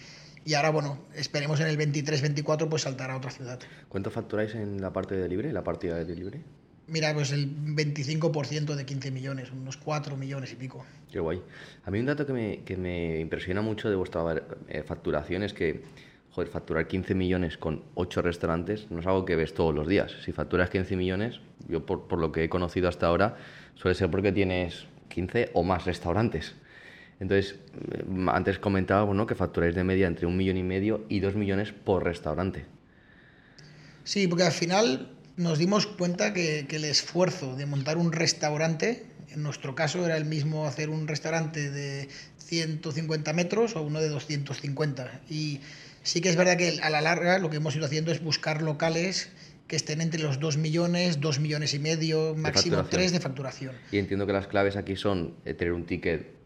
[0.46, 3.60] Y ahora, bueno, esperemos en el 23-24 pues saltar a otra ciudad.
[3.88, 6.42] ¿Cuánto facturáis en la parte de delivery, la partida de delivery?
[6.88, 10.86] Mira, pues el 25% de 15 millones, unos 4 millones y pico.
[11.12, 11.42] Qué guay.
[11.86, 14.22] A mí un dato que me, que me impresiona mucho de vuestra
[14.68, 15.82] eh, facturación es que,
[16.32, 20.12] joder, facturar 15 millones con 8 restaurantes no es algo que ves todos los días.
[20.26, 23.38] Si facturas 15 millones, yo por, por lo que he conocido hasta ahora,
[23.76, 26.54] suele ser porque tienes 15 o más restaurantes.
[27.24, 27.56] Entonces,
[28.28, 29.26] antes comentábamos ¿no?
[29.26, 32.66] que facturáis de media entre un millón y medio y dos millones por restaurante.
[34.04, 39.06] Sí, porque al final nos dimos cuenta que, que, el esfuerzo de montar un restaurante,
[39.32, 42.10] en nuestro caso era el mismo hacer un restaurante de
[42.40, 45.22] 150 metros o uno de 250.
[45.30, 45.62] Y
[46.02, 48.62] sí que es verdad que a la larga lo que hemos ido haciendo es buscar
[48.62, 49.30] locales
[49.68, 53.76] que estén entre los 2 millones, 2 millones y medio, máximo 3 de facturación.
[53.94, 56.43] Y entiendo que las claves aquí son eh, tener un ticket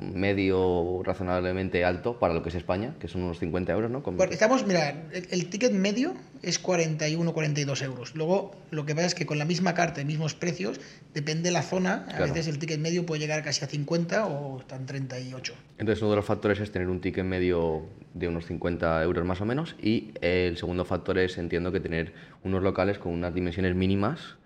[0.00, 4.02] medio razonablemente alto para lo que es España, que son unos 50 euros, ¿no?
[4.30, 8.14] Estamos, mira, el, el, ticket medio es 41, 42 euros.
[8.14, 10.80] Luego, lo que pasa es que con la misma carta y mismos precios,
[11.14, 14.60] depende de la zona, a veces el ticket medio puede llegar casi a 50 o
[14.60, 15.54] están 38.
[15.78, 19.40] Entonces, uno de los factores es tener un ticket medio de unos 50 euros más
[19.40, 22.12] o menos y el segundo factor es, entiendo, que tener
[22.44, 24.36] unos locales con unas dimensiones mínimas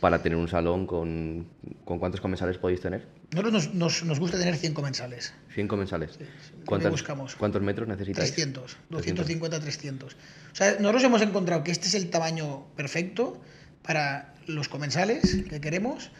[0.00, 1.46] para tener un salón con...
[1.84, 3.06] ¿Con cuántos comensales podéis tener?
[3.32, 5.32] Nosotros nos, nos, nos gusta tener 100 comensales.
[5.54, 6.12] 100 comensales.
[6.18, 6.24] Sí,
[6.66, 7.34] ¿Cuántos, buscamos?
[7.34, 8.30] ¿Cuántos metros necesitáis?
[8.30, 10.12] 300, 250, 300.
[10.14, 13.40] O sea, nosotros hemos encontrado que este es el tamaño perfecto
[13.82, 16.10] para los comensales que queremos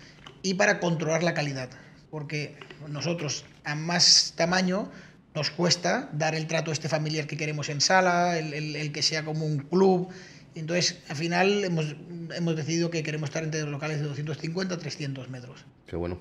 [0.43, 1.69] y para controlar la calidad.
[2.11, 2.57] Porque
[2.89, 4.91] nosotros, a más tamaño,
[5.35, 9.03] nos cuesta dar el trato este familiar que queremos en sala, el, el, el que
[9.03, 10.09] sea como un club.
[10.55, 11.95] Entonces, al final hemos,
[12.35, 15.65] hemos decidido que queremos estar entre locales de 250 a 300 metros.
[15.87, 16.19] Qué bueno.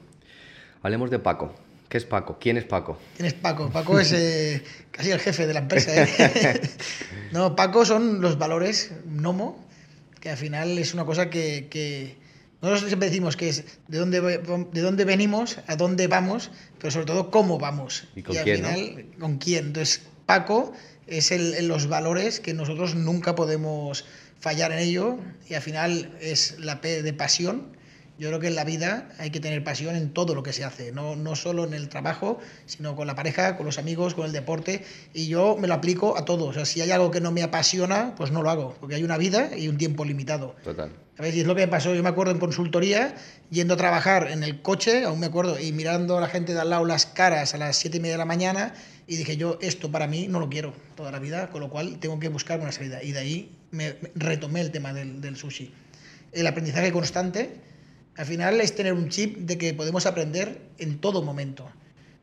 [0.83, 1.53] Hablemos de Paco.
[1.89, 2.37] ¿Qué es Paco?
[2.39, 2.97] ¿Quién es Paco?
[3.15, 3.69] ¿Quién es Paco?
[3.69, 5.91] Paco es eh, casi el jefe de la empresa.
[5.93, 6.61] ¿eh?
[7.31, 9.63] no, Paco son los valores Nomo,
[10.21, 12.15] que al final es una cosa que, que,
[12.61, 17.07] nosotros siempre decimos que es de dónde, de dónde venimos, a dónde vamos, pero sobre
[17.07, 18.07] todo cómo vamos.
[18.15, 18.57] ¿Y con y al quién?
[18.57, 19.19] final, ¿no?
[19.19, 19.67] ¿con quién?
[19.67, 20.71] Entonces, Paco
[21.07, 24.05] es el, los valores que nosotros nunca podemos
[24.39, 25.17] fallar en ello
[25.49, 27.75] y al final es la P de pasión.
[28.21, 30.63] Yo creo que en la vida hay que tener pasión en todo lo que se
[30.63, 34.27] hace, no, no solo en el trabajo, sino con la pareja, con los amigos, con
[34.27, 34.83] el deporte.
[35.11, 36.45] Y yo me lo aplico a todo.
[36.45, 39.03] O sea, si hay algo que no me apasiona, pues no lo hago, porque hay
[39.03, 40.55] una vida y un tiempo limitado.
[40.63, 40.91] Total.
[41.17, 41.33] ¿Sabes?
[41.33, 41.95] Y es lo que me pasó.
[41.95, 43.15] Yo me acuerdo en consultoría,
[43.49, 46.61] yendo a trabajar en el coche, aún me acuerdo, y mirando a la gente de
[46.61, 48.75] al lado las caras a las siete y media de la mañana,
[49.07, 51.97] y dije yo, esto para mí no lo quiero toda la vida, con lo cual
[51.97, 53.01] tengo que buscar una salida.
[53.01, 55.73] Y de ahí me, me retomé el tema del, del sushi.
[56.33, 57.70] El aprendizaje constante
[58.17, 61.69] al final es tener un chip de que podemos aprender en todo momento.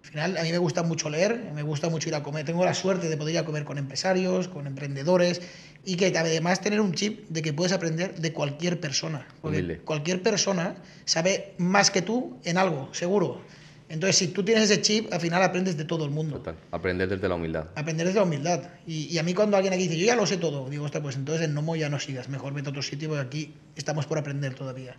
[0.05, 2.45] Al final a mí me gusta mucho leer, me gusta mucho ir a comer.
[2.47, 5.43] Tengo la suerte de poder ir a comer con empresarios, con emprendedores
[5.85, 9.27] y que además tener un chip de que puedes aprender de cualquier persona.
[9.41, 9.79] Porque Humilde.
[9.81, 13.43] cualquier persona sabe más que tú en algo, seguro.
[13.91, 16.37] Entonces, si tú tienes ese chip, al final aprendes de todo el mundo.
[16.37, 16.57] Total.
[16.73, 17.69] Aprender desde la humildad.
[17.75, 18.63] Aprender desde la humildad.
[18.87, 21.03] Y, y, a mí cuando alguien aquí dice, yo ya lo sé todo, digo, ostras,
[21.03, 24.05] pues entonces en Nomo ya no sigas, mejor vete a otro sitio porque aquí estamos
[24.05, 24.95] por aprender todavía.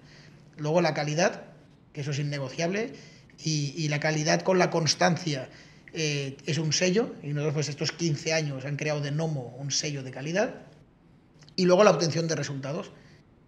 [0.59, 1.43] Luego la calidad,
[1.93, 2.93] que eso es innegociable,
[3.43, 5.49] y, y la calidad con la constancia
[5.93, 9.71] eh, es un sello, y nosotros pues estos 15 años han creado de Nomo un
[9.71, 10.55] sello de calidad,
[11.55, 12.91] y luego la obtención de resultados.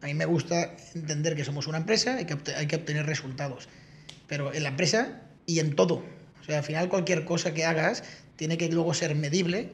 [0.02, 3.70] A mí me gusta entender que somos una empresa y que hay que obtener resultados,
[4.28, 6.04] pero en la empresa y en todo.
[6.42, 8.04] O sea, al final cualquier cosa que hagas
[8.36, 9.72] tiene que luego ser medible,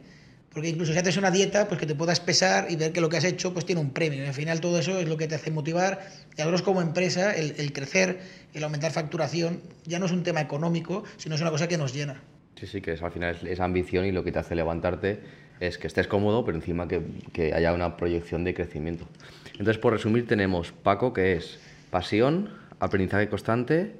[0.53, 3.09] porque incluso si haces una dieta, pues que te puedas pesar y ver que lo
[3.09, 4.23] que has hecho pues tiene un premio.
[4.23, 6.07] Y al final todo eso es lo que te hace motivar.
[6.35, 8.19] Y a nosotros como empresa, el, el, crecer,
[8.53, 11.93] el aumentar facturación, ya no es un tema económico, sino es una cosa que nos
[11.93, 12.21] llena.
[12.59, 15.19] Sí, sí, que es, al final es, es ambición y lo que te hace levantarte
[15.59, 17.01] es que estés cómodo, pero encima que,
[17.33, 19.07] que haya una proyección de crecimiento.
[19.51, 21.59] Entonces, por resumir, tenemos Paco, que es
[21.89, 22.49] pasión,
[22.79, 23.95] aprendizaje constante,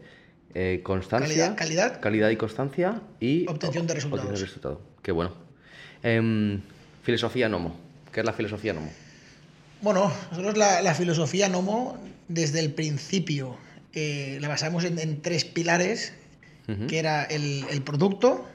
[0.54, 4.26] eh, constancia, calidad, calidad, calidad, y constancia y obtención de resultados.
[4.26, 4.82] Obtención de resultado.
[5.02, 5.47] Qué bueno.
[6.04, 6.60] Eh,
[7.04, 7.76] filosofía Nomo.
[8.12, 8.92] ¿Qué es la filosofía Nomo?
[9.82, 13.58] Bueno, nosotros la, la filosofía Nomo, desde el principio,
[13.94, 16.14] eh, la basamos en, en tres pilares,
[16.90, 18.46] que era el, el producto,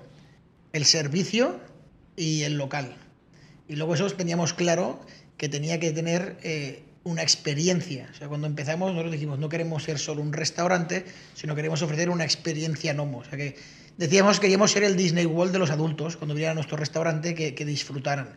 [0.74, 1.59] el servicio
[2.14, 2.95] y el local.
[3.68, 5.01] Y luego eso teníamos claro
[5.38, 8.09] que tenía que tener eh, una experiencia.
[8.12, 12.11] O sea, cuando empezamos nosotros dijimos, no queremos ser solo un restaurante, sino queremos ofrecer
[12.11, 13.18] una experiencia Nomo.
[13.18, 13.57] O sea, que
[13.97, 17.34] decíamos que queríamos ser el Disney World de los adultos, cuando vinieran a nuestro restaurante,
[17.34, 18.36] que, que disfrutaran.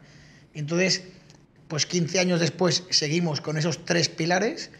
[0.53, 1.03] Entonces,
[1.67, 4.71] pues 15 años después seguimos con esos tres pilares.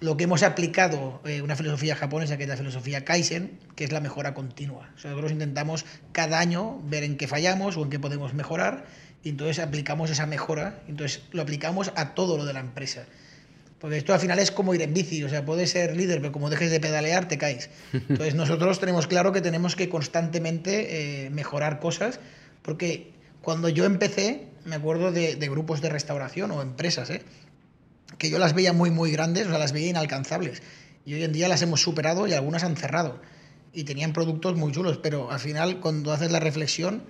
[0.00, 3.92] Lo que hemos aplicado, eh, una filosofía japonesa que es la filosofía Kaizen, que es
[3.92, 4.90] la mejora continua.
[4.94, 8.84] O sea, nosotros intentamos cada año ver en qué fallamos o en qué podemos mejorar
[9.22, 13.06] y entonces aplicamos esa mejora, entonces lo aplicamos a todo lo de la empresa.
[13.78, 16.32] Porque esto al final es como ir en bici, o sea, puedes ser líder, pero
[16.32, 17.68] como dejes de pedalear te caes.
[17.92, 22.20] Entonces nosotros tenemos claro que tenemos que constantemente eh, mejorar cosas,
[22.62, 23.12] porque
[23.42, 27.22] cuando yo empecé, me acuerdo de, de grupos de restauración o empresas, ¿eh?
[28.18, 30.62] que yo las veía muy, muy grandes, o sea, las veía inalcanzables.
[31.04, 33.20] Y hoy en día las hemos superado y algunas han cerrado.
[33.72, 37.04] Y tenían productos muy chulos, pero al final, cuando haces la reflexión,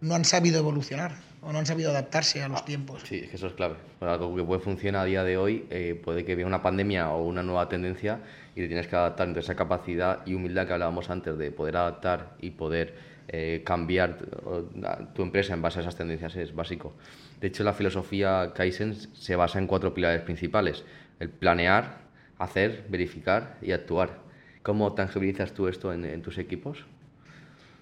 [0.00, 3.02] no han sabido evolucionar o no han sabido adaptarse a los tiempos.
[3.04, 3.76] Sí, es que eso es clave.
[3.98, 7.10] Para algo que puede funcionar a día de hoy, eh, puede que venga una pandemia
[7.10, 8.20] o una nueva tendencia
[8.54, 9.28] y te tienes que adaptar.
[9.28, 12.94] Entonces, esa capacidad y humildad que hablábamos antes de poder adaptar y poder
[13.28, 14.26] eh, cambiar tu,
[15.14, 16.94] tu empresa en base a esas tendencias es básico.
[17.40, 20.84] De hecho, la filosofía Kaizen se basa en cuatro pilares principales.
[21.20, 22.00] El planear,
[22.38, 24.18] hacer, verificar y actuar.
[24.62, 26.84] ¿Cómo tangibilizas tú esto en, en tus equipos?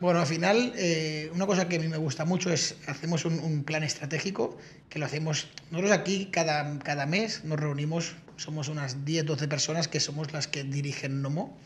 [0.01, 3.41] Bueno, al final, eh, una cosa que a mí me gusta mucho es, hacemos un,
[3.41, 4.57] un, plan estratégico,
[4.89, 9.89] que lo hacemos, nosotros aquí cada, cada mes nos reunimos, somos unas 10, 12 personas
[9.89, 11.59] que somos las que dirigen Nomo,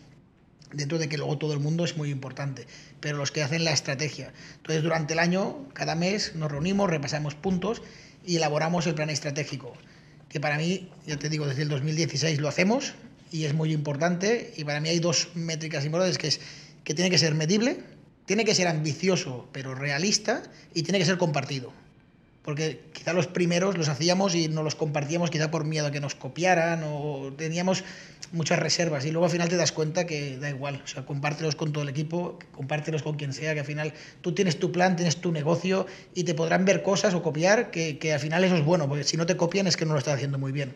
[0.72, 2.66] dentro de que luego todo el mundo es muy importante,
[3.00, 4.32] pero los que hacen la estrategia.
[4.56, 7.82] Entonces, durante el año, cada mes nos reunimos, repasamos puntos
[8.24, 9.74] y elaboramos el plan estratégico,
[10.30, 12.94] que para mí, ya te digo, desde el 2016 lo hacemos
[13.30, 16.40] y es muy importante, y para mí hay dos métricas importantes, que es
[16.82, 17.92] que tiene que ser medible,
[18.32, 21.70] tiene que ser ambicioso pero realista y tiene que ser compartido.
[22.40, 26.00] Porque quizá los primeros los hacíamos y no los compartíamos quizá por miedo a que
[26.00, 27.84] nos copiaran o teníamos
[28.32, 31.56] muchas reservas y luego al final te das cuenta que da igual, o sea, compártelos
[31.56, 34.96] con todo el equipo, compártelos con quien sea, que al final tú tienes tu plan,
[34.96, 38.56] tienes tu negocio y te podrán ver cosas o copiar que, que al final eso
[38.56, 40.74] es bueno, porque si no te copian es que no lo estás haciendo muy bien.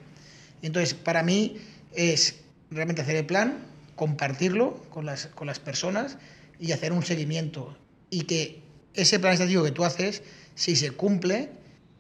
[0.60, 1.56] Entonces, para mí
[1.94, 2.36] es
[2.70, 6.18] realmente hacer el plan, compartirlo con las, con las personas
[6.60, 7.76] y hacer un seguimiento.
[8.10, 8.62] Y que
[8.94, 10.22] ese plan estratégico que tú haces,
[10.54, 11.50] si se cumple,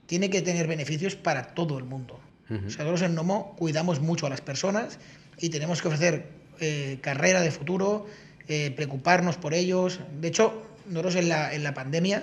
[0.06, 2.20] tiene que tener beneficios para todo el mundo.
[2.48, 2.66] Uh -huh.
[2.66, 4.98] O sea, nosotros en Nomo cuidamos mucho a las personas
[5.38, 6.28] y tenemos que ofrecer
[6.60, 8.06] eh, carrera de futuro,
[8.48, 10.00] eh, preocuparnos por ellos.
[10.20, 12.22] De hecho, nosotros en la, en la pandemia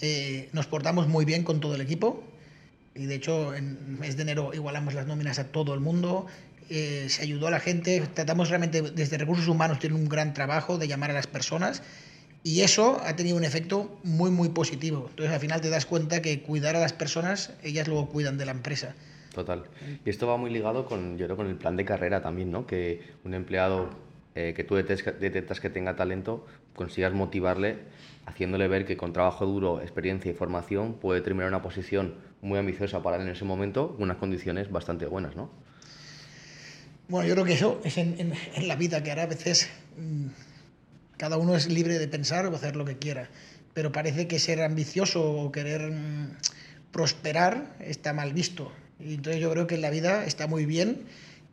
[0.00, 2.22] eh, nos portamos muy bien con todo el equipo.
[2.94, 6.26] Y de hecho, en mes de enero igualamos las nóminas a todo el mundo.
[6.70, 10.78] Eh, se ayudó a la gente, tratamos realmente desde recursos humanos, tienen un gran trabajo
[10.78, 11.82] de llamar a las personas
[12.42, 15.06] y eso ha tenido un efecto muy, muy positivo.
[15.10, 18.46] Entonces al final te das cuenta que cuidar a las personas, ellas luego cuidan de
[18.46, 18.94] la empresa.
[19.34, 19.64] Total.
[20.04, 22.66] Y esto va muy ligado con, yo creo, con el plan de carrera también, ¿no?
[22.66, 23.90] Que un empleado
[24.34, 27.78] eh, que tú detectas que tenga talento, consigas motivarle
[28.28, 33.02] haciéndole ver que con trabajo duro, experiencia y formación puede terminar una posición muy ambiciosa
[33.02, 35.50] para él en ese momento, unas condiciones bastante buenas, ¿no?
[37.08, 39.68] Bueno, yo creo que eso es en, en, en la vida, que ahora a veces
[39.96, 40.26] mmm,
[41.16, 43.30] cada uno es libre de pensar o hacer lo que quiera,
[43.72, 46.36] pero parece que ser ambicioso o querer mmm,
[46.92, 48.70] prosperar está mal visto.
[49.00, 51.06] Y entonces yo creo que en la vida está muy bien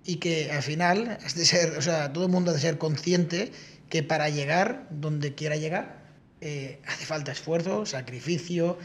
[0.03, 2.77] y que al final has de ser, o sea, todo el mundo ha de ser
[2.77, 3.53] consciente
[3.89, 6.03] que para llegar donde quiera llegar
[6.41, 8.77] eh, hace falta esfuerzo, sacrificio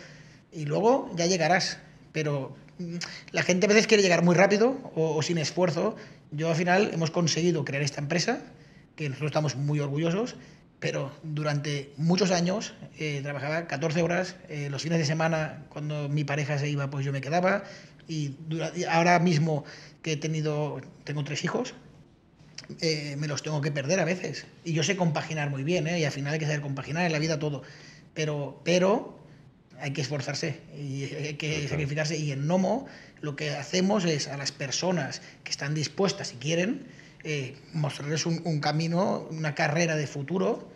[0.52, 1.78] y luego ya llegarás.
[2.12, 2.98] Pero mmm,
[3.32, 5.96] la gente a veces quiere llegar muy rápido o, o sin esfuerzo
[6.30, 8.40] yo al final hemos conseguido crear esta empresa,
[8.96, 10.36] que nosotros estamos muy orgullosos,
[10.78, 16.24] pero durante muchos años eh, trabajaba 14 horas, eh, los fines de semana cuando mi
[16.24, 17.64] pareja se iba pues yo me quedaba
[18.08, 18.34] y,
[18.74, 19.64] y ahora mismo
[20.02, 21.74] que he tenido, tengo tres hijos,
[22.80, 25.98] eh, me los tengo que perder a veces y yo sé compaginar muy bien ¿eh?
[25.98, 27.62] y al final hay que saber compaginar en la vida todo,
[28.14, 29.18] pero, pero
[29.80, 32.86] hay que esforzarse y hay que sacrificarse y en Nomo
[33.20, 36.86] lo que hacemos es a las personas que están dispuestas y quieren
[37.22, 40.70] eh, mostrarles un, un, camino, una carrera de futuro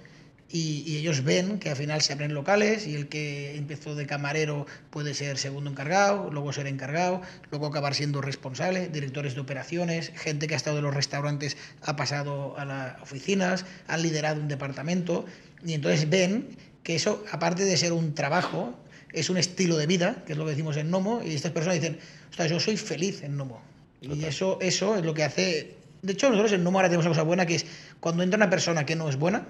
[0.50, 4.06] y, y, ellos ven que al final se abren locales y el que empezó de
[4.06, 10.12] camarero puede ser segundo encargado, luego ser encargado, luego acabar siendo responsable, directores de operaciones,
[10.14, 14.48] gente que ha estado en los restaurantes ha pasado a las oficinas, han liderado un
[14.48, 15.24] departamento
[15.64, 18.78] y entonces ven que eso, aparte de ser un trabajo,
[19.14, 21.80] es un estilo de vida, que es lo que decimos en Nomo, y estas personas
[21.80, 21.98] dicen,
[22.34, 23.62] ostras, yo soy feliz en Nomo.
[24.00, 25.76] Y eso, eso es lo que hace...
[26.02, 27.66] De hecho, nosotros en Nomo ahora tenemos una cosa buena, que es
[28.00, 29.46] cuando entra una persona que no es buena,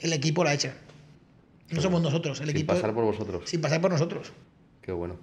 [0.00, 0.72] el equipo la echa.
[1.70, 2.72] No somos nosotros, el equipo...
[2.72, 3.42] Sin pasar por vosotros.
[3.44, 4.32] Sin pasar por nosotros.
[4.80, 5.18] Qué bueno.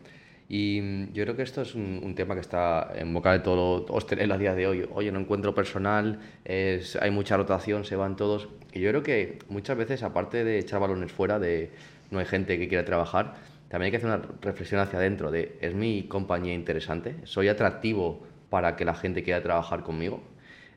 [0.48, 3.88] Y mm, yo creo que esto es un, tema que está en boca de todo
[3.90, 4.88] hostelero a día de hoy.
[4.94, 8.50] Oye, no encuentro personal, es, hay mucha rotación, se van todos.
[8.72, 11.72] Y yo creo que muchas veces, aparte de echar balones fuera, de
[12.12, 13.34] no hay gente que quiera trabajar,
[13.70, 17.16] también hay que hacer una reflexión hacia adentro de, ¿es mi compañía interesante?
[17.24, 20.22] ¿Soy atractivo para que la gente quiera trabajar conmigo?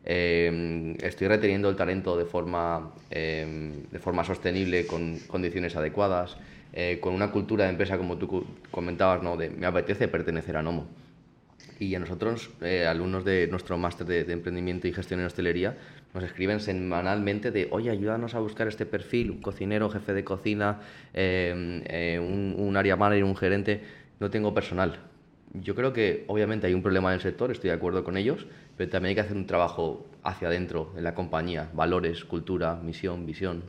[0.04, 6.36] Eh, estoy reteniendo el talento de forma, eh, de forma sostenible, con condiciones adecuadas.
[6.74, 9.36] Eh, con una cultura de empresa como tú comentabas, ¿no?
[9.36, 10.86] de me apetece pertenecer a Nomo.
[11.82, 15.76] Y a nosotros, eh, alumnos de nuestro máster de, emprendimiento y gestión en hostelería,
[16.14, 20.78] nos escriben semanalmente de, oye, ayúdanos a buscar este perfil, un cocinero, jefe de cocina,
[21.12, 23.82] eh, un, un área manager, un gerente,
[24.20, 25.00] no tengo personal.
[25.54, 28.46] Yo creo que obviamente hay un problema en el sector, estoy de acuerdo con ellos,
[28.76, 33.26] pero también hay que hacer un trabajo hacia adentro en la compañía, valores, cultura, misión,
[33.26, 33.64] visión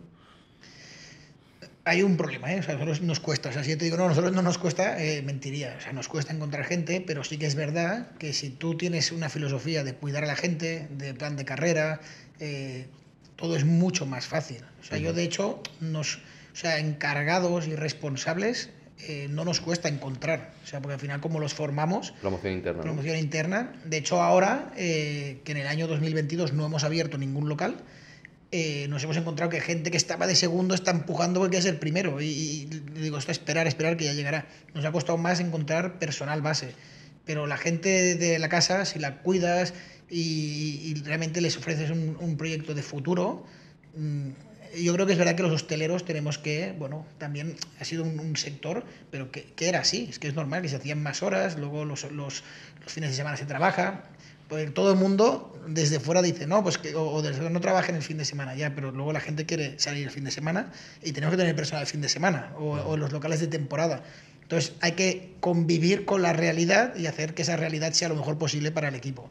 [1.85, 2.59] hay un problema, ¿eh?
[2.59, 3.49] O sea, a nosotros nos cuesta.
[3.49, 5.75] O sea, si yo te digo, no, a nosotros no nos cuesta, eh, mentiría.
[5.77, 9.11] O sea, nos cuesta encontrar gente, pero sí que es verdad que si tú tienes
[9.11, 11.99] una filosofía de cuidar a la gente, de plan de carrera,
[12.39, 12.87] eh,
[13.35, 14.63] todo es mucho más fácil.
[14.81, 16.17] O sea, yo de hecho, nos,
[16.53, 18.69] o sea, encargados y responsables
[19.05, 20.53] eh, no nos cuesta encontrar.
[20.63, 22.13] O sea, porque al final como los formamos...
[22.21, 22.81] Promoción interna.
[22.81, 23.73] Promoción interna.
[23.83, 27.83] De hecho, ahora, que en el año 2022 no hemos abierto ningún local,
[28.55, 31.77] eh, nos hemos encontrado que gente que estaba de segundo está empujando porque es el
[31.77, 32.21] primero.
[32.21, 34.45] Y, digo, esto esperar, esperar que ya llegará.
[34.75, 36.75] Nos ha costado más encontrar personal base.
[37.25, 39.73] Pero la gente de la casa, si la cuidas
[40.07, 43.43] y, realmente les ofreces un, proyecto de futuro,
[43.95, 44.29] mm,
[44.83, 48.35] yo creo que es verdad que los hosteleros tenemos que, bueno, también ha sido un,
[48.35, 51.85] sector, pero que, era así, es que es normal que se hacían más horas, luego
[51.85, 52.43] los, los,
[52.83, 54.03] los fines de semana se trabaja,
[54.73, 58.17] todo el mundo desde fuera dice, no, pues que o, desde no trabajen el fin
[58.17, 61.33] de semana ya, pero luego la gente quiere salir el fin de semana y tenemos
[61.33, 64.03] que tener personal el fin de semana o, en los locales de temporada.
[64.41, 68.37] Entonces hay que convivir con la realidad y hacer que esa realidad sea lo mejor
[68.37, 69.29] posible para el equipo.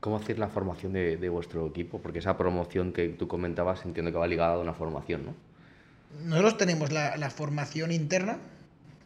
[0.00, 2.00] ¿Cómo hacer la formación de, vuestro equipo?
[2.00, 5.34] Porque esa promoción que tú comentabas entiendo que va ligada a una formación, ¿no?
[6.24, 8.38] Nosotros tenemos la, la formación interna,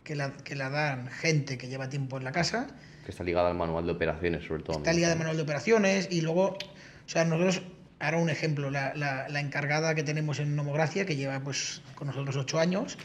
[0.04, 2.66] que la, que la dan gente que lleva tiempo en la casa,
[3.08, 4.76] que está ligada al manual de operaciones, sobre todo.
[4.76, 7.62] Está ligada al manual de operaciones y luego, o sea, nosotros,
[8.00, 12.36] ahora un ejemplo, la, la, encargada que tenemos en Nomogracia, que lleva pues con nosotros
[12.36, 12.98] ocho años,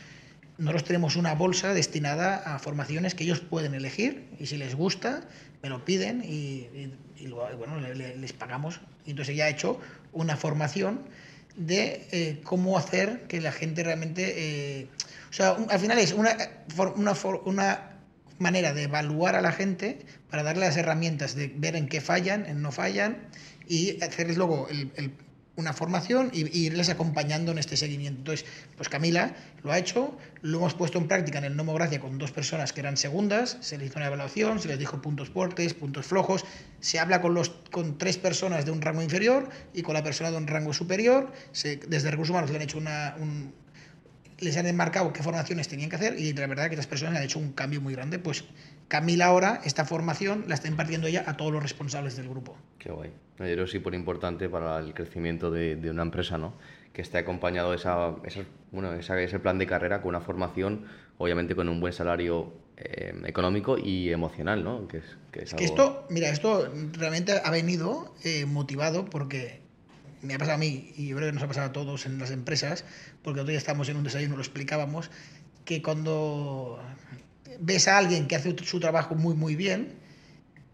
[0.57, 5.21] nosotros tenemos una bolsa destinada a formaciones que ellos pueden elegir y si les gusta,
[5.61, 6.67] me lo piden y,
[7.17, 8.81] y, bueno, les pagamos.
[9.05, 9.79] Y entonces ella ha hecho
[10.11, 10.99] una formación
[11.55, 14.33] de eh, cómo hacer que la gente realmente...
[14.81, 14.87] Eh,
[15.29, 16.35] o sea, al final es una,
[16.97, 17.13] una,
[17.45, 17.92] una
[18.39, 22.45] manera de evaluar a la gente para darle las herramientas de ver en qué fallan,
[22.45, 23.27] en no fallan
[23.67, 24.67] y hacerles luego
[25.55, 28.19] una formación y, irles acompañando en este seguimiento.
[28.19, 32.17] Entonces, pues Camila lo ha hecho, lo hemos puesto en práctica en el Nomogracia con
[32.17, 35.73] dos personas que eran segundas, se les hizo una evaluación, se les dijo puntos fuertes,
[35.73, 36.43] puntos flojos,
[36.79, 40.31] se habla con, los, con tres personas de un rango inferior y con la persona
[40.31, 43.53] de un rango superior, desde recursos humanos le han hecho una, un,
[44.43, 47.23] les han enmarcado qué formaciones tenían que hacer y la verdad que estas personas han
[47.23, 48.19] hecho un cambio muy grande.
[48.19, 48.43] Pues
[48.87, 52.55] Camila ahora, esta formación la está impartiendo ella a todos los responsables del grupo.
[52.77, 53.11] Qué guay.
[53.39, 56.53] Yo creo sí por importante para el crecimiento de, de, una empresa, ¿no?
[56.93, 58.41] Que esté acompañado esa, esa,
[58.71, 60.85] bueno, ese plan de carrera con una formación,
[61.17, 64.87] obviamente con un buen salario eh, económico y emocional, ¿no?
[64.87, 69.62] Que es, que es, que esto, mira, esto realmente ha venido eh, motivado porque
[70.23, 72.17] me ha pasado a mí, y yo creo que nos ha pasado a todos en
[72.17, 72.85] las empresas,
[73.21, 75.11] porque otro día estábamos en un desayuno, lo explicábamos,
[75.65, 76.81] que cuando
[77.59, 79.93] ves a alguien que hace su trabajo muy, muy bien,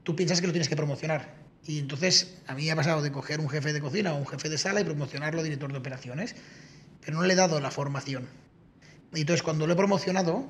[0.04, 1.34] tú piensas que lo tienes que promocionar.
[1.66, 4.26] Y entonces a mí me ha pasado de coger un jefe de cocina o un
[4.26, 6.36] jefe de sala y promocionarlo director de operaciones,
[7.04, 8.28] pero no le he dado la formación.
[9.14, 10.46] Y entonces cuando lo he promocionado,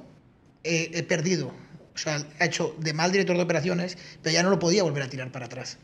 [0.64, 1.54] he perdido.
[1.96, 5.04] O sea, ha hecho de mal director de operaciones, pero ya no lo podía volver
[5.04, 5.78] a tirar para atrás.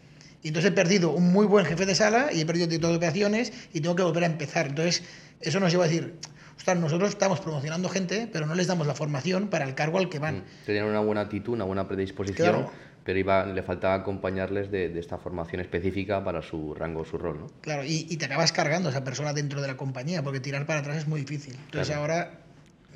[0.46, 2.98] Y entonces he perdido un muy buen jefe de sala y he perdido director de
[2.98, 4.68] operaciones y tengo que volver a empezar.
[4.68, 5.02] Entonces,
[5.42, 6.20] eso nos lleva a decir,
[6.56, 10.08] ostras, nosotros estamos promocionando gente, pero no les damos la formación para el cargo al
[10.08, 10.38] que van.
[10.38, 12.68] Mm, tenían una buena actitud, una buena predisposición,
[13.04, 17.40] pero iba, le faltaba acompañarles de, esta formación específica para su rango, su rol.
[17.40, 17.48] ¿no?
[17.62, 20.82] Claro, y, te acabas cargando a esa persona dentro de la compañía, porque tirar para
[20.82, 21.56] atrás es muy difícil.
[21.56, 22.42] Entonces ahora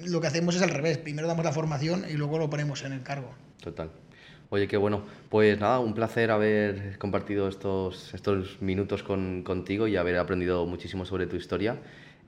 [0.06, 2.94] lo que hacemos es al revés, primero damos la formación y luego lo ponemos en
[2.94, 3.32] el cargo.
[3.60, 3.90] Total.
[4.52, 5.04] Oye, qué bueno.
[5.30, 11.06] Pues nada, un placer haber compartido estos, estos minutos con, contigo y haber aprendido muchísimo
[11.06, 11.78] sobre tu historia.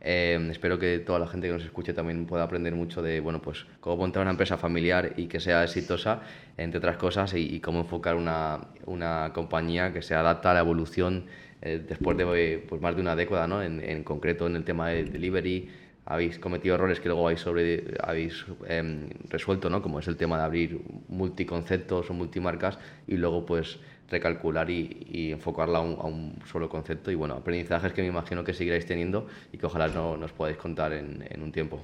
[0.02, 3.42] Eh, espero que toda la gente que nos escuche también pueda aprender mucho de, bueno,
[3.42, 6.22] pues cómo montar una empresa familiar y que sea exitosa,
[6.58, 11.26] entre otras cosas, y, cómo enfocar una, una, compañía que se adapta a la evolución
[11.64, 13.64] eh, después de pues, más de una década, ¿no?
[13.64, 15.70] En, en, concreto en el tema de delivery,
[16.12, 19.82] habéis cometido errores que luego habéis, sobre, habéis em, resuelto, ¿no?
[19.82, 25.80] Como es el tema de abrir multiconceptos o multimarcas y luego pues recalcular y, enfocarla
[25.80, 27.12] a un, solo concepto.
[27.12, 30.58] Y bueno, aprendizajes que me imagino que seguiréis teniendo y que ojalá no, nos podáis
[30.58, 31.82] contar en, un tiempo.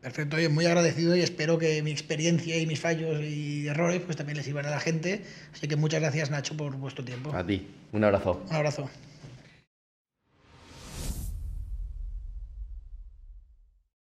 [0.00, 4.16] Perfecto, oye, muy agradecido y espero que mi experiencia y mis fallos y errores pues
[4.16, 5.24] también les sirvan a la gente.
[5.52, 7.34] Así que muchas gracias Nacho por vuestro tiempo.
[7.34, 8.42] A ti, un abrazo.
[8.48, 8.88] Un abrazo.